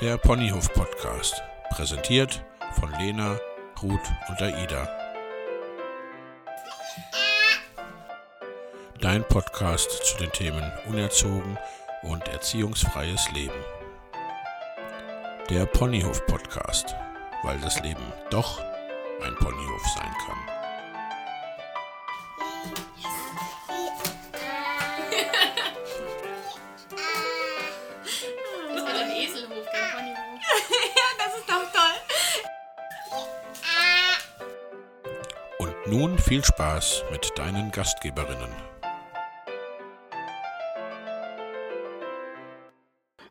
Der 0.00 0.16
Ponyhof 0.16 0.72
Podcast, 0.72 1.42
präsentiert 1.70 2.42
von 2.80 2.90
Lena, 2.92 3.38
Ruth 3.82 4.00
und 4.28 4.40
Aida. 4.40 4.88
Dein 9.00 9.22
Podcast 9.28 9.90
zu 10.04 10.16
den 10.16 10.32
Themen 10.32 10.72
Unerzogen 10.86 11.58
und 12.02 12.26
erziehungsfreies 12.28 13.30
Leben. 13.32 13.64
Der 15.50 15.66
Ponyhof 15.66 16.24
Podcast, 16.26 16.94
weil 17.42 17.58
das 17.60 17.80
Leben 17.82 18.12
doch 18.30 18.60
ein 19.22 19.34
Ponyhof 19.34 19.82
sein 19.94 20.14
kann. 20.26 20.57
Nun 35.98 36.16
viel 36.16 36.44
Spaß 36.44 37.02
mit 37.10 37.32
deinen 37.36 37.72
Gastgeberinnen. 37.72 38.52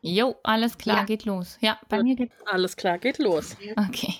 Jo, 0.02 0.36
alles 0.42 0.76
klar, 0.76 0.98
Ja. 0.98 1.04
geht 1.04 1.24
los. 1.24 1.56
Ja, 1.62 1.78
bei 1.88 2.02
mir 2.02 2.14
geht. 2.14 2.30
Alles 2.44 2.76
klar, 2.76 2.98
geht 2.98 3.16
los. 3.18 3.56
Okay. 3.88 4.14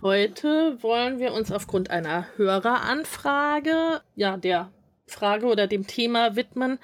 Heute 0.00 0.82
wollen 0.82 1.18
wir 1.18 1.34
uns 1.34 1.52
aufgrund 1.52 1.90
einer 1.90 2.24
Höreranfrage, 2.38 4.00
ja, 4.16 4.38
der 4.38 4.70
Frage 5.10 5.46
oder 5.46 5.66
dem 5.66 5.86
Thema 5.86 6.36
widmen, 6.36 6.78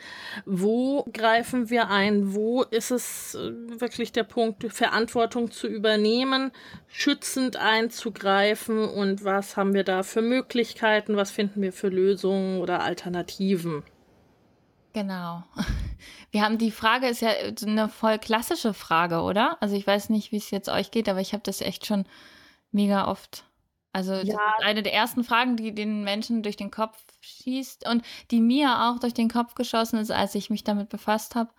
wo 0.44 1.04
greifen 1.12 1.70
wir 1.70 1.88
ein, 1.88 2.34
wo 2.34 2.62
ist 2.64 2.90
es 2.90 3.34
äh, 3.34 3.52
wirklich 3.80 4.12
der 4.12 4.24
Punkt, 4.24 4.64
Verantwortung 4.72 5.50
zu 5.50 5.66
übernehmen, 5.66 6.52
schützend 6.88 7.56
einzugreifen 7.56 8.88
und 8.88 9.24
was 9.24 9.56
haben 9.56 9.74
wir 9.74 9.84
da 9.84 10.02
für 10.02 10.22
Möglichkeiten, 10.22 11.16
was 11.16 11.30
finden 11.30 11.62
wir 11.62 11.72
für 11.72 11.88
Lösungen 11.88 12.60
oder 12.60 12.82
Alternativen. 12.82 13.82
Genau. 14.92 15.44
Wir 16.30 16.42
haben 16.42 16.58
die 16.58 16.70
Frage, 16.70 17.06
ist 17.06 17.22
ja 17.22 17.30
eine 17.66 17.88
voll 17.88 18.18
klassische 18.18 18.74
Frage, 18.74 19.20
oder? 19.22 19.56
Also 19.60 19.74
ich 19.76 19.86
weiß 19.86 20.10
nicht, 20.10 20.32
wie 20.32 20.36
es 20.36 20.50
jetzt 20.50 20.68
euch 20.68 20.90
geht, 20.90 21.08
aber 21.08 21.20
ich 21.20 21.32
habe 21.32 21.42
das 21.42 21.60
echt 21.60 21.86
schon 21.86 22.04
mega 22.72 23.06
oft. 23.08 23.44
Also 23.92 24.12
das 24.12 24.28
Ja. 24.28 24.54
eine 24.62 24.82
der 24.82 24.92
ersten 24.92 25.24
Fragen, 25.24 25.56
die 25.56 25.74
den 25.74 26.04
Menschen 26.04 26.42
durch 26.42 26.56
den 26.56 26.70
Kopf 26.70 26.96
schießt 27.26 27.88
und 27.88 28.02
die 28.30 28.40
mir 28.40 28.84
auch 28.84 28.98
durch 28.98 29.14
den 29.14 29.28
Kopf 29.28 29.54
geschossen 29.54 29.98
ist, 29.98 30.10
als 30.10 30.34
ich 30.34 30.50
mich 30.50 30.64
damit 30.64 30.88
befasst 30.88 31.34
habe. 31.34 31.50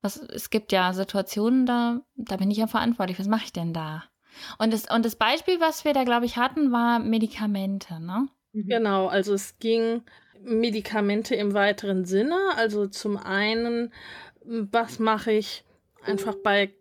Was, 0.00 0.16
es 0.16 0.50
gibt 0.50 0.72
ja 0.72 0.92
Situationen, 0.92 1.66
da, 1.66 2.00
da 2.16 2.36
bin 2.36 2.50
ich 2.50 2.58
ja 2.58 2.66
verantwortlich. 2.66 3.18
Was 3.18 3.28
mache 3.28 3.44
ich 3.44 3.52
denn 3.52 3.72
da? 3.72 4.04
Und 4.58 4.72
das, 4.72 4.90
und 4.90 5.04
das 5.04 5.16
Beispiel, 5.16 5.60
was 5.60 5.84
wir 5.84 5.92
da, 5.92 6.04
glaube 6.04 6.26
ich, 6.26 6.36
hatten, 6.36 6.72
war 6.72 6.98
Medikamente, 6.98 8.00
ne? 8.00 8.28
Genau, 8.52 9.06
also 9.06 9.34
es 9.34 9.58
ging 9.58 10.02
Medikamente 10.40 11.34
im 11.34 11.54
weiteren 11.54 12.04
Sinne. 12.04 12.36
Also 12.56 12.86
zum 12.86 13.16
einen, 13.16 13.92
was 14.44 14.98
mache 14.98 15.32
ich 15.32 15.64
einfach 16.04 16.34
bei, 16.42 16.74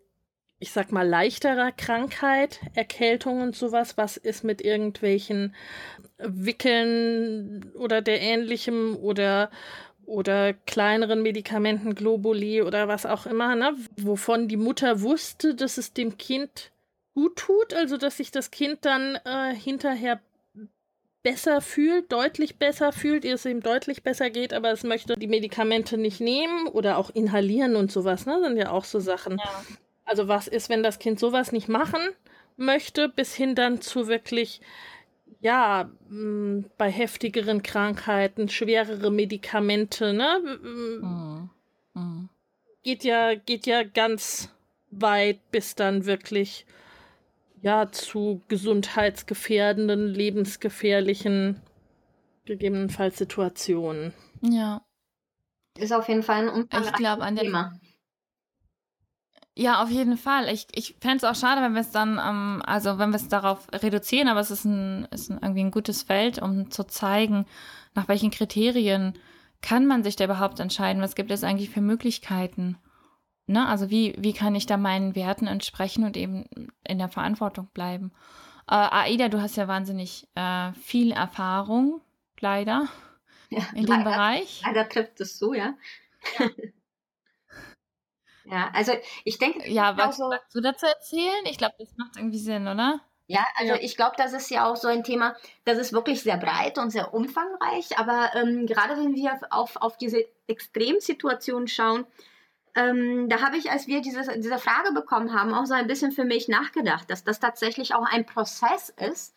ich 0.62 0.72
sag 0.72 0.92
mal, 0.92 1.08
leichterer 1.08 1.72
Krankheit, 1.72 2.60
Erkältung 2.76 3.42
und 3.42 3.56
sowas? 3.56 3.98
Was 3.98 4.16
ist 4.16 4.44
mit 4.44 4.62
irgendwelchen 4.62 5.56
Wickeln 6.20 7.72
oder 7.76 8.02
der 8.02 8.22
ähnlichem 8.22 8.96
oder 8.96 9.50
oder 10.06 10.54
kleineren 10.54 11.22
Medikamenten, 11.22 11.96
Globuli 11.96 12.62
oder 12.62 12.88
was 12.88 13.06
auch 13.06 13.26
immer, 13.26 13.56
ne? 13.56 13.74
wovon 13.98 14.48
die 14.48 14.58
Mutter 14.58 15.02
wusste, 15.02 15.56
dass 15.56 15.78
es 15.78 15.94
dem 15.94 16.18
Kind 16.18 16.72
gut 17.14 17.38
tut, 17.38 17.74
also 17.74 17.98
dass 17.98 18.18
sich 18.18 18.30
das 18.30 18.52
Kind 18.52 18.80
dann 18.84 19.18
äh, 19.24 19.56
hinterher 19.56 20.20
besser 21.24 21.62
fühlt, 21.62 22.12
deutlich 22.12 22.58
besser 22.58 22.92
fühlt, 22.92 23.24
ihr 23.24 23.36
es 23.36 23.46
ihm 23.46 23.62
deutlich 23.62 24.04
besser 24.04 24.30
geht, 24.30 24.54
aber 24.54 24.72
es 24.72 24.84
möchte 24.84 25.14
die 25.14 25.28
Medikamente 25.28 25.98
nicht 25.98 26.20
nehmen 26.20 26.68
oder 26.68 26.98
auch 26.98 27.10
inhalieren 27.12 27.76
und 27.76 27.92
sowas, 27.92 28.26
ne? 28.26 28.42
Sind 28.44 28.58
ja 28.58 28.72
auch 28.72 28.86
so 28.86 29.00
Sachen. 29.00 29.38
Ja. 29.38 29.64
Also 30.12 30.28
was 30.28 30.50
ist, 30.50 30.68
wenn 30.68 30.84
das 30.84 31.00
Kind 31.00 31.22
sowas 31.22 31.54
nicht 31.54 31.70
machen 31.70 32.02
möchte, 32.58 33.08
bis 33.08 33.34
hin 33.34 33.56
dann 33.56 33.80
zu 33.80 34.08
wirklich, 34.10 34.60
ja, 35.40 35.90
mh, 36.10 36.66
bei 36.78 36.92
heftigeren 36.92 37.64
Krankheiten, 37.64 38.50
schwerere 38.50 39.10
Medikamente, 39.10 40.12
ne? 40.12 40.60
Mhm. 40.62 41.50
Mhm. 41.94 42.30
Geht 42.84 43.06
ja, 43.06 43.36
geht 43.36 43.66
ja 43.66 43.84
ganz 43.84 44.50
weit, 44.90 45.40
bis 45.52 45.76
dann 45.76 46.06
wirklich 46.06 46.66
ja 47.62 47.90
zu 47.90 48.42
gesundheitsgefährdenden, 48.50 50.08
lebensgefährlichen 50.08 51.62
gegebenenfalls 52.44 53.18
Situationen. 53.18 54.14
Ja. 54.42 54.82
Ist 55.78 55.94
auf 55.94 56.10
jeden 56.10 56.24
Fall 56.24 56.50
ein 56.50 56.50
umfangreiches 56.50 56.98
glaub, 56.98 57.22
an 57.22 57.36
der- 57.36 57.46
Thema. 57.46 57.80
Ja, 59.56 59.84
auf 59.84 59.90
jeden 59.90 60.18
Fall. 60.18 60.48
Ich, 60.50 60.68
ich 60.74 60.96
fände 61.02 61.18
es 61.18 61.24
auch 61.26 61.36
schade, 61.36 61.62
wenn 61.62 61.74
wir 61.74 61.82
es 61.82 61.92
dann, 61.92 62.20
ähm, 62.24 62.62
also 62.66 62.98
wenn 62.98 63.10
wir 63.10 63.18
es 63.18 63.28
darauf 63.28 63.68
reduzieren, 63.74 64.30
aber 64.30 64.40
es 64.40 64.50
ist, 64.52 64.66
ein, 64.66 65.06
ist 65.12 65.30
ein, 65.30 65.40
irgendwie 65.42 65.62
ein 65.62 65.72
gutes 65.72 66.04
Feld, 66.04 66.42
um 66.42 66.72
zu 66.72 66.86
zeigen, 66.86 67.46
nach 67.94 68.08
welchen 68.08 68.32
Kriterien 68.32 69.14
kann 69.62 69.86
man 69.86 70.04
sich 70.04 70.16
da 70.16 70.24
überhaupt 70.26 70.60
entscheiden, 70.60 71.02
was 71.02 71.16
gibt 71.16 71.32
es 71.32 71.44
eigentlich 71.44 71.70
für 71.70 71.82
Möglichkeiten. 71.82 72.78
Ne? 73.46 73.68
Also 73.68 73.90
wie, 73.90 74.16
wie 74.18 74.34
kann 74.34 74.56
ich 74.56 74.66
da 74.66 74.78
meinen 74.78 75.16
Werten 75.16 75.48
entsprechen 75.48 76.06
und 76.06 76.16
eben 76.18 76.46
in 76.88 76.98
der 76.98 77.10
Verantwortung 77.10 77.68
bleiben. 77.74 78.14
Äh, 78.70 78.76
Aida, 78.76 79.28
du 79.30 79.42
hast 79.42 79.58
ja 79.58 79.68
wahnsinnig 79.68 80.30
äh, 80.36 80.72
viel 80.74 81.12
Erfahrung, 81.12 82.02
leider, 82.40 82.88
Ja, 83.50 83.64
in 83.74 83.86
dem 83.86 84.04
leider, 84.04 84.04
Bereich. 84.04 84.62
leider 84.66 84.88
trifft 84.90 85.20
es 85.22 85.38
so, 85.38 85.54
ja. 85.54 85.76
Ja, 86.40 86.50
also 88.74 88.92
ich 89.24 89.38
denke, 89.38 89.70
Ja, 89.70 89.96
was 89.98 90.18
so, 90.18 90.32
du 90.54 90.62
dazu 90.62 90.86
erzählen? 90.86 91.46
Ich 91.46 91.58
glaube, 91.58 91.76
das 91.80 91.90
macht 91.98 92.18
irgendwie 92.18 92.40
Sinn, 92.40 92.68
oder? 92.68 93.00
ja, 93.28 93.46
also 93.56 93.74
Ja. 93.76 93.80
ich 93.82 93.96
glaube, 93.96 94.16
das 94.18 94.34
ist 94.34 94.50
ja 94.50 94.66
auch 94.70 94.76
so 94.76 94.88
ein 94.90 95.04
Thema, 95.06 95.36
das 95.64 95.78
ist 95.78 95.94
wirklich 95.94 96.22
sehr 96.22 96.38
breit 96.38 96.78
und 96.78 96.90
sehr 96.90 97.14
umfangreich, 97.14 97.98
aber 97.98 98.32
ähm, 98.36 98.66
gerade 98.68 98.98
wenn 98.98 99.16
wir 99.16 99.40
auf, 99.52 99.78
auf 99.78 99.98
diese 99.98 100.26
Extremsituation 100.48 101.68
schauen, 101.68 102.06
ähm, 102.76 103.28
da 103.30 103.42
habe 103.42 103.58
ich, 103.58 103.70
als 103.72 103.88
wir 103.88 104.02
diese, 104.02 104.22
diese 104.40 104.58
Frage 104.58 104.92
bekommen 104.94 105.34
haben, 105.34 105.54
auch 105.54 105.66
so 105.66 105.74
ein 105.74 105.88
bisschen 105.88 106.12
für 106.12 106.24
mich 106.26 106.48
nachgedacht, 106.48 107.10
dass 107.10 107.24
das 107.24 107.40
tatsächlich 107.40 107.94
auch 107.96 108.06
ein 108.06 108.26
Prozess 108.26 108.90
ist, 108.90 109.34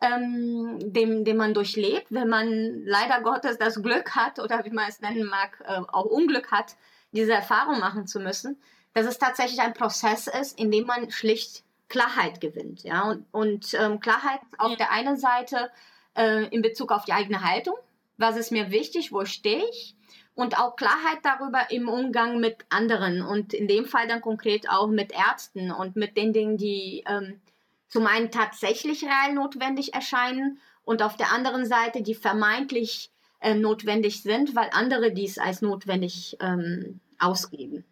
ähm, 0.00 0.78
den, 0.92 1.24
den 1.24 1.36
man 1.36 1.54
durchlebt, 1.54 2.06
wenn 2.10 2.28
man 2.28 2.82
leider 2.84 3.20
Gottes 3.20 3.58
das 3.58 3.82
Glück 3.82 4.14
hat 4.14 4.38
oder 4.38 4.64
wie 4.64 4.70
man 4.70 4.88
es 4.88 5.00
nennen 5.00 5.26
mag, 5.26 5.60
äh, 5.66 5.80
auch 5.92 6.04
Unglück 6.04 6.52
hat, 6.52 6.76
diese 7.12 7.32
Erfahrung 7.32 7.78
machen 7.80 8.06
zu 8.06 8.20
müssen, 8.20 8.60
dass 8.94 9.06
es 9.06 9.18
tatsächlich 9.18 9.60
ein 9.60 9.74
Prozess 9.74 10.26
ist, 10.26 10.58
in 10.58 10.70
dem 10.70 10.86
man 10.86 11.10
schlicht 11.10 11.62
Klarheit 11.88 12.40
gewinnt. 12.40 12.82
Ja? 12.82 13.02
Und, 13.10 13.26
und 13.32 13.74
ähm, 13.74 14.00
Klarheit 14.00 14.40
auf 14.58 14.70
Ja. 14.70 14.76
der 14.76 14.92
einen 14.92 15.16
Seite 15.16 15.70
äh, 16.16 16.46
in 16.48 16.62
Bezug 16.62 16.92
auf 16.92 17.04
die 17.04 17.12
eigene 17.12 17.42
Haltung, 17.42 17.76
was 18.16 18.36
ist 18.36 18.52
mir 18.52 18.70
wichtig, 18.70 19.12
wo 19.12 19.24
stehe 19.24 19.64
ich, 19.70 19.94
und 20.34 20.58
auch 20.58 20.76
Klarheit 20.76 21.18
darüber 21.24 21.70
im 21.70 21.88
Umgang 21.88 22.38
mit 22.38 22.58
anderen 22.68 23.22
und 23.22 23.52
in 23.54 23.66
dem 23.66 23.86
Fall 23.86 24.06
dann 24.06 24.20
konkret 24.20 24.68
auch 24.70 24.86
mit 24.86 25.12
Ärzten 25.12 25.72
und 25.72 25.96
mit 25.96 26.16
den 26.16 26.32
Dingen, 26.32 26.56
die 26.56 27.02
ähm, 27.08 27.40
zum 27.88 28.06
einen 28.06 28.30
tatsächlich 28.30 29.02
real 29.04 29.34
notwendig 29.34 29.94
erscheinen 29.94 30.60
und 30.84 31.02
auf 31.02 31.16
der 31.16 31.32
anderen 31.32 31.66
Seite, 31.66 32.02
die 32.02 32.14
vermeintlich 32.14 33.10
äh, 33.40 33.54
notwendig 33.54 34.22
sind, 34.22 34.54
weil 34.54 34.70
andere 34.72 35.10
dies 35.12 35.38
als 35.38 35.60
notwendig 35.60 36.36
ähm, 36.40 37.00
ausgeben. 37.18 37.84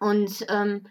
Und 0.00 0.44
ähm, 0.48 0.86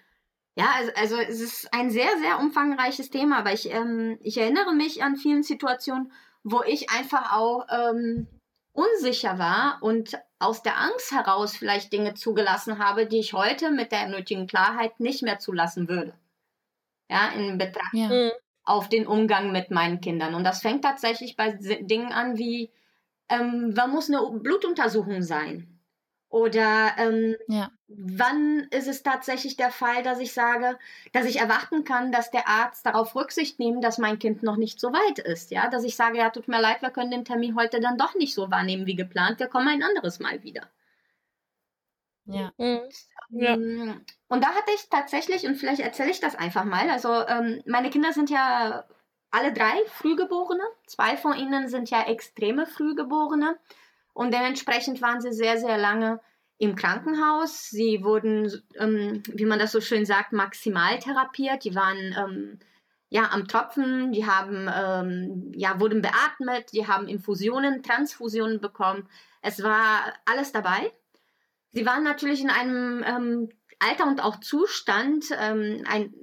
ja, 0.56 0.68
also, 0.78 0.92
also 0.95 1.16
es 1.18 1.42
ist 1.42 1.74
ein 1.74 1.90
sehr, 1.92 2.18
sehr 2.19 2.40
umfangreiches 2.40 3.10
Thema, 3.10 3.40
aber 3.40 3.54
ich, 3.54 3.72
ähm, 3.72 4.18
ich 4.22 4.38
erinnere 4.38 4.74
mich 4.74 5.04
an 5.04 5.16
vielen 5.16 5.44
Situationen, 5.44 6.12
wo 6.44 6.62
ich 6.63 6.90
einfach 6.92 7.34
auch 7.34 7.66
ähm, 7.69 8.28
unsicher 8.74 9.40
war 9.40 9.80
und 9.81 10.18
aus 10.40 10.62
der 10.62 10.80
Angst 10.80 11.12
heraus 11.12 11.56
vielleicht 11.56 11.94
Dinge 11.94 12.13
zugelassen 12.16 12.80
habe, 12.80 13.07
die 13.07 13.19
ich 13.19 13.34
heute 13.34 13.72
mit 13.72 13.92
der 13.92 14.07
nötigen 14.10 14.48
Klarheit 14.48 15.00
nicht 15.00 15.24
mehr 15.24 15.40
zulassen 15.40 15.88
würde. 15.88 16.13
Ja, 17.10 17.30
in 17.30 17.57
Betracht 17.57 17.94
Ja. 17.94 18.07
Mhm. 18.10 18.31
auf 18.66 18.90
den 18.90 19.07
Umgang 19.07 19.51
mit 19.51 19.72
meinen 19.72 20.01
Kindern. 20.01 20.36
Und 20.36 20.44
das 20.44 20.62
fängt 20.62 20.84
tatsächlich 20.84 21.36
bei 21.36 21.51
Dingen 21.51 22.12
an 22.13 22.38
wie, 22.38 22.72
ähm, 23.30 23.72
wann 23.75 23.92
muss 23.92 24.10
eine 24.10 24.22
Blutuntersuchung 24.40 25.22
sein? 25.22 25.73
Oder 26.33 26.95
ähm, 26.97 27.35
Ja. 27.47 27.69
wann 27.88 28.68
ist 28.71 28.88
es 28.88 29.03
tatsächlich 29.03 29.56
der 29.56 29.71
Fall, 29.71 30.01
dass 30.03 30.19
ich 30.19 30.33
sage, 30.33 30.80
dass 31.13 31.25
ich 31.27 31.39
erwarten 31.39 31.83
kann, 31.83 32.12
dass 32.12 32.31
der 32.31 32.47
Arzt 32.47 32.85
darauf 32.88 33.15
Rücksicht 33.15 33.59
nimmt, 33.59 33.83
dass 33.83 34.00
mein 34.00 34.18
Kind 34.19 34.41
noch 34.44 34.57
nicht 34.57 34.80
so 34.80 34.91
weit 34.94 35.19
ist. 35.19 35.51
Ja, 35.51 35.69
dass 35.69 35.83
ich 35.83 35.95
sage, 35.95 36.18
ja, 36.18 36.31
tut 36.31 36.47
mir 36.47 36.59
leid, 36.59 36.81
wir 36.81 36.89
können 36.89 37.12
den 37.12 37.25
Termin 37.25 37.56
heute 37.56 37.80
dann 37.80 37.97
doch 38.00 38.15
nicht 38.15 38.33
so 38.33 38.50
wahrnehmen 38.50 38.88
wie 38.88 38.95
geplant, 38.95 39.39
wir 39.39 39.47
kommen 39.47 39.68
ein 39.68 39.83
anderes 39.83 40.19
Mal 40.19 40.41
wieder. 40.44 40.63
Ja. 42.25 42.51
Ja. 43.30 43.53
Ähm, 43.53 44.06
Und 44.27 44.44
da 44.44 44.50
hatte 44.56 44.71
ich 44.75 44.89
tatsächlich, 44.89 45.45
und 45.45 45.56
vielleicht 45.56 45.81
erzähle 45.81 46.12
ich 46.12 46.19
das 46.19 46.35
einfach 46.35 46.63
mal, 46.63 46.89
also 46.89 47.09
ähm, 47.27 47.62
meine 47.65 47.89
Kinder 47.89 48.13
sind 48.13 48.30
ja 48.30 48.85
alle 49.31 49.51
drei 49.53 49.75
Frühgeborene. 49.88 50.63
Zwei 50.88 51.18
von 51.18 51.35
ihnen 51.38 51.68
sind 51.68 51.89
ja 51.89 52.03
extreme 52.03 52.65
Frühgeborene. 52.65 53.57
Und 54.13 54.33
dementsprechend 54.33 55.01
waren 55.01 55.21
sie 55.21 55.33
sehr, 55.33 55.57
sehr 55.57 55.77
lange 55.77 56.19
im 56.57 56.75
Krankenhaus. 56.75 57.69
Sie 57.69 58.04
wurden, 58.04 58.51
ähm, 58.77 59.24
wie 59.27 59.45
man 59.45 59.60
das 59.60 59.71
so 59.71 59.81
schön 59.81 60.06
sagt, 60.06 60.31
maximal 60.33 61.00
therapiert. 61.00 61.63
Die 61.63 61.75
waren 61.75 62.15
ähm, 62.18 62.60
ja 63.10 63.30
am 63.31 63.48
Tropfen, 63.48 64.12
die 64.12 64.25
haben, 64.25 64.69
ähm, 64.74 65.51
ja, 65.56 65.80
wurden 65.80 66.01
beatmet, 66.01 66.71
die 66.74 66.88
haben 66.88 67.07
Infusionen, 67.07 67.83
Transfusionen 67.83 68.62
bekommen. 68.62 69.10
Es 69.42 69.62
war 69.62 70.13
alles 70.25 70.51
dabei. 70.51 70.92
Sie 71.71 71.86
waren 71.86 72.04
natürlich 72.04 72.42
in 72.42 72.50
einem 72.50 73.04
ähm, 73.06 73.50
Alter 73.80 74.07
und 74.07 74.21
auch 74.21 74.39
Zustand, 74.39 75.25
ähm, 75.38 75.83
ein, 75.88 76.13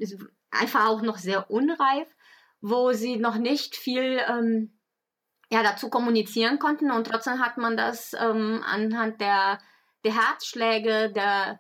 einfach 0.51 0.89
auch 0.89 1.03
noch 1.03 1.19
sehr 1.19 1.51
unreif, 1.51 2.09
wo 2.61 2.93
sie 2.93 3.17
noch 3.17 3.37
nicht 3.37 3.77
viel 3.77 4.21
ähm, 4.29 4.73
ja, 5.51 5.63
dazu 5.63 5.91
kommunizieren 5.91 6.59
konnten 6.59 6.91
und 6.91 7.09
trotzdem 7.09 7.41
hat 7.41 7.59
man 7.59 7.77
das 7.77 8.15
ähm, 8.15 8.63
anhand 8.65 9.21
der, 9.21 9.59
der 10.05 10.15
Herzschläge, 10.15 11.11
der, 11.13 11.59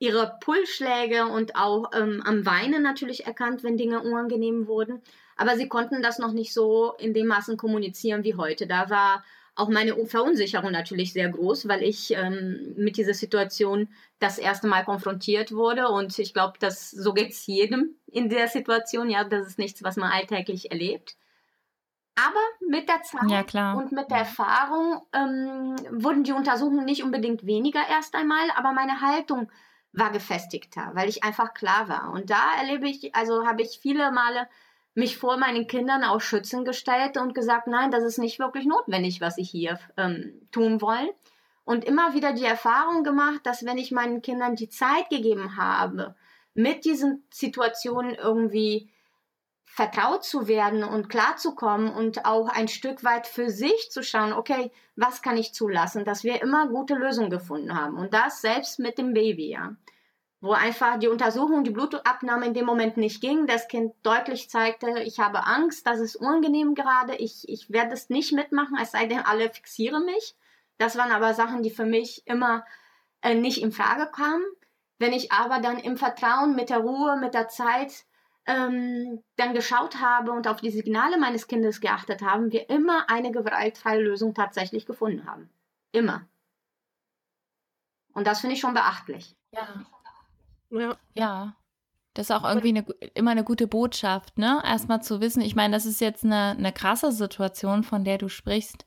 ihrer 0.00 0.38
Pulsschläge 0.40 1.26
und 1.26 1.54
auch 1.54 1.90
ähm, 1.94 2.22
am 2.24 2.44
Weinen 2.44 2.82
natürlich 2.82 3.26
erkannt, 3.26 3.62
wenn 3.62 3.76
Dinge 3.76 4.00
unangenehm 4.00 4.66
wurden. 4.66 5.02
Aber 5.36 5.56
sie 5.56 5.68
konnten 5.68 6.02
das 6.02 6.18
noch 6.18 6.32
nicht 6.32 6.52
so 6.52 6.94
in 6.98 7.14
dem 7.14 7.26
Maßen 7.28 7.56
kommunizieren 7.56 8.24
wie 8.24 8.34
heute. 8.34 8.66
Da 8.66 8.90
war 8.90 9.22
auch 9.54 9.68
meine 9.68 9.94
Verunsicherung 10.06 10.72
natürlich 10.72 11.12
sehr 11.12 11.28
groß, 11.28 11.68
weil 11.68 11.82
ich 11.82 12.12
ähm, 12.12 12.74
mit 12.76 12.96
dieser 12.96 13.12
Situation 13.12 13.88
das 14.18 14.38
erste 14.38 14.68
Mal 14.68 14.84
konfrontiert 14.84 15.52
wurde. 15.52 15.88
Und 15.88 16.18
ich 16.18 16.32
glaube, 16.32 16.58
dass 16.58 16.90
so 16.90 17.12
geht 17.12 17.32
es 17.32 17.46
jedem 17.46 17.96
in 18.06 18.30
der 18.30 18.48
Situation. 18.48 19.10
Ja, 19.10 19.24
das 19.24 19.46
ist 19.46 19.58
nichts, 19.58 19.82
was 19.82 19.96
man 19.96 20.10
alltäglich 20.10 20.70
erlebt. 20.70 21.16
Aber 22.26 22.68
mit 22.68 22.88
der 22.88 23.02
Zeit 23.02 23.52
Ja, 23.52 23.72
und 23.74 23.92
mit 23.92 24.10
der 24.10 24.18
Erfahrung 24.18 25.02
ähm, 25.12 25.76
wurden 25.90 26.24
die 26.24 26.32
Untersuchungen 26.32 26.84
nicht 26.84 27.02
unbedingt 27.02 27.46
weniger 27.46 27.80
erst 27.88 28.14
einmal, 28.14 28.50
aber 28.56 28.72
meine 28.72 29.00
Haltung 29.00 29.50
war 29.92 30.10
gefestigter, 30.10 30.90
weil 30.94 31.08
ich 31.08 31.24
einfach 31.24 31.54
klar 31.54 31.88
war. 31.88 32.12
Und 32.12 32.30
da 32.30 32.54
erlebe 32.58 32.88
ich, 32.88 33.14
also 33.14 33.46
habe 33.46 33.62
ich 33.62 33.78
viele 33.80 34.12
Male 34.12 34.48
mich 34.94 35.16
vor 35.16 35.36
meinen 35.36 35.66
Kindern 35.66 36.04
auch 36.04 36.20
schützen 36.20 36.64
gestellt 36.64 37.16
und 37.16 37.34
gesagt, 37.34 37.66
nein, 37.66 37.90
das 37.90 38.04
ist 38.04 38.18
nicht 38.18 38.38
wirklich 38.38 38.66
notwendig, 38.66 39.20
was 39.20 39.36
sie 39.36 39.44
hier 39.44 39.78
ähm, 39.96 40.32
tun 40.50 40.80
wollen. 40.80 41.08
Und 41.64 41.84
immer 41.84 42.14
wieder 42.14 42.32
die 42.32 42.44
Erfahrung 42.44 43.04
gemacht, 43.04 43.40
dass 43.44 43.64
wenn 43.64 43.78
ich 43.78 43.92
meinen 43.92 44.22
Kindern 44.22 44.56
die 44.56 44.68
Zeit 44.68 45.08
gegeben 45.08 45.56
habe, 45.56 46.16
mit 46.54 46.84
diesen 46.84 47.24
Situationen 47.32 48.14
irgendwie 48.14 48.90
vertraut 49.72 50.24
zu 50.24 50.48
werden 50.48 50.82
und 50.82 51.08
klarzukommen 51.08 51.94
und 51.94 52.26
auch 52.26 52.48
ein 52.48 52.66
Stück 52.66 53.04
weit 53.04 53.28
für 53.28 53.50
sich 53.50 53.90
zu 53.90 54.02
schauen, 54.02 54.32
okay, 54.32 54.72
was 54.96 55.22
kann 55.22 55.36
ich 55.36 55.54
zulassen, 55.54 56.04
dass 56.04 56.24
wir 56.24 56.42
immer 56.42 56.66
gute 56.68 56.94
Lösungen 56.94 57.30
gefunden 57.30 57.78
haben. 57.78 57.96
Und 57.96 58.12
das 58.12 58.40
selbst 58.40 58.80
mit 58.80 58.98
dem 58.98 59.14
Baby, 59.14 59.50
ja. 59.50 59.76
Wo 60.40 60.52
einfach 60.52 60.98
die 60.98 61.06
Untersuchung, 61.08 61.62
die 61.62 61.70
Blutabnahme 61.70 62.46
in 62.46 62.54
dem 62.54 62.66
Moment 62.66 62.96
nicht 62.96 63.20
ging, 63.20 63.46
das 63.46 63.68
Kind 63.68 63.94
deutlich 64.02 64.50
zeigte, 64.50 65.00
ich 65.04 65.20
habe 65.20 65.46
Angst, 65.46 65.86
das 65.86 66.00
ist 66.00 66.16
unangenehm 66.16 66.74
gerade, 66.74 67.14
ich, 67.14 67.48
ich 67.48 67.70
werde 67.70 67.92
es 67.92 68.10
nicht 68.10 68.32
mitmachen, 68.32 68.76
es 68.80 68.90
sei 68.90 69.06
denn, 69.06 69.20
alle 69.20 69.50
fixieren 69.50 70.04
mich. 70.04 70.34
Das 70.78 70.96
waren 70.96 71.12
aber 71.12 71.34
Sachen, 71.34 71.62
die 71.62 71.70
für 71.70 71.84
mich 71.84 72.26
immer 72.26 72.64
äh, 73.22 73.34
nicht 73.34 73.62
in 73.62 73.70
Frage 73.70 74.10
kamen. 74.10 74.44
Wenn 74.98 75.12
ich 75.12 75.30
aber 75.30 75.60
dann 75.60 75.78
im 75.78 75.96
Vertrauen, 75.96 76.56
mit 76.56 76.70
der 76.70 76.78
Ruhe, 76.78 77.16
mit 77.16 77.34
der 77.34 77.48
Zeit 77.48 78.04
ähm, 78.50 79.22
dann 79.36 79.54
geschaut 79.54 80.00
habe 80.00 80.32
und 80.32 80.48
auf 80.48 80.60
die 80.60 80.70
Signale 80.70 81.18
meines 81.18 81.46
Kindes 81.46 81.80
geachtet 81.80 82.22
haben, 82.22 82.50
wir 82.50 82.68
immer 82.68 83.08
eine 83.08 83.30
gewaltfreie 83.30 84.00
Lösung 84.00 84.34
tatsächlich 84.34 84.86
gefunden 84.86 85.24
haben. 85.26 85.48
Immer. 85.92 86.26
Und 88.12 88.26
das 88.26 88.40
finde 88.40 88.54
ich 88.54 88.60
schon 88.60 88.74
beachtlich. 88.74 89.36
Ja. 89.52 89.84
Ja. 90.70 90.96
Ja. 91.14 91.56
Das 92.14 92.28
ist 92.28 92.32
auch 92.32 92.42
irgendwie 92.42 92.70
eine, 92.70 92.80
immer 93.14 93.30
eine 93.30 93.44
gute 93.44 93.68
Botschaft, 93.68 94.36
ne? 94.36 94.60
Erstmal 94.64 95.00
zu 95.00 95.20
wissen, 95.20 95.42
ich 95.42 95.54
meine, 95.54 95.76
das 95.76 95.86
ist 95.86 96.00
jetzt 96.00 96.24
eine, 96.24 96.56
eine 96.58 96.72
krasse 96.72 97.12
Situation, 97.12 97.84
von 97.84 98.02
der 98.02 98.18
du 98.18 98.28
sprichst. 98.28 98.84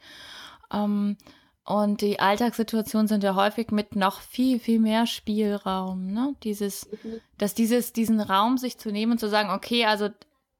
Ähm, 0.71 1.17
und 1.65 2.01
die 2.01 2.19
Alltagssituationen 2.19 3.07
sind 3.07 3.23
ja 3.23 3.35
häufig 3.35 3.71
mit 3.71 3.95
noch 3.95 4.19
viel, 4.19 4.59
viel 4.59 4.79
mehr 4.79 5.07
Spielraum, 5.07 6.11
ne? 6.11 6.35
Dieses, 6.43 6.89
dass 7.37 7.53
dieses, 7.53 7.93
diesen 7.93 8.19
Raum 8.19 8.57
sich 8.57 8.77
zu 8.77 8.91
nehmen 8.91 9.13
und 9.13 9.17
zu 9.19 9.29
sagen, 9.29 9.49
okay, 9.49 9.85
also 9.85 10.09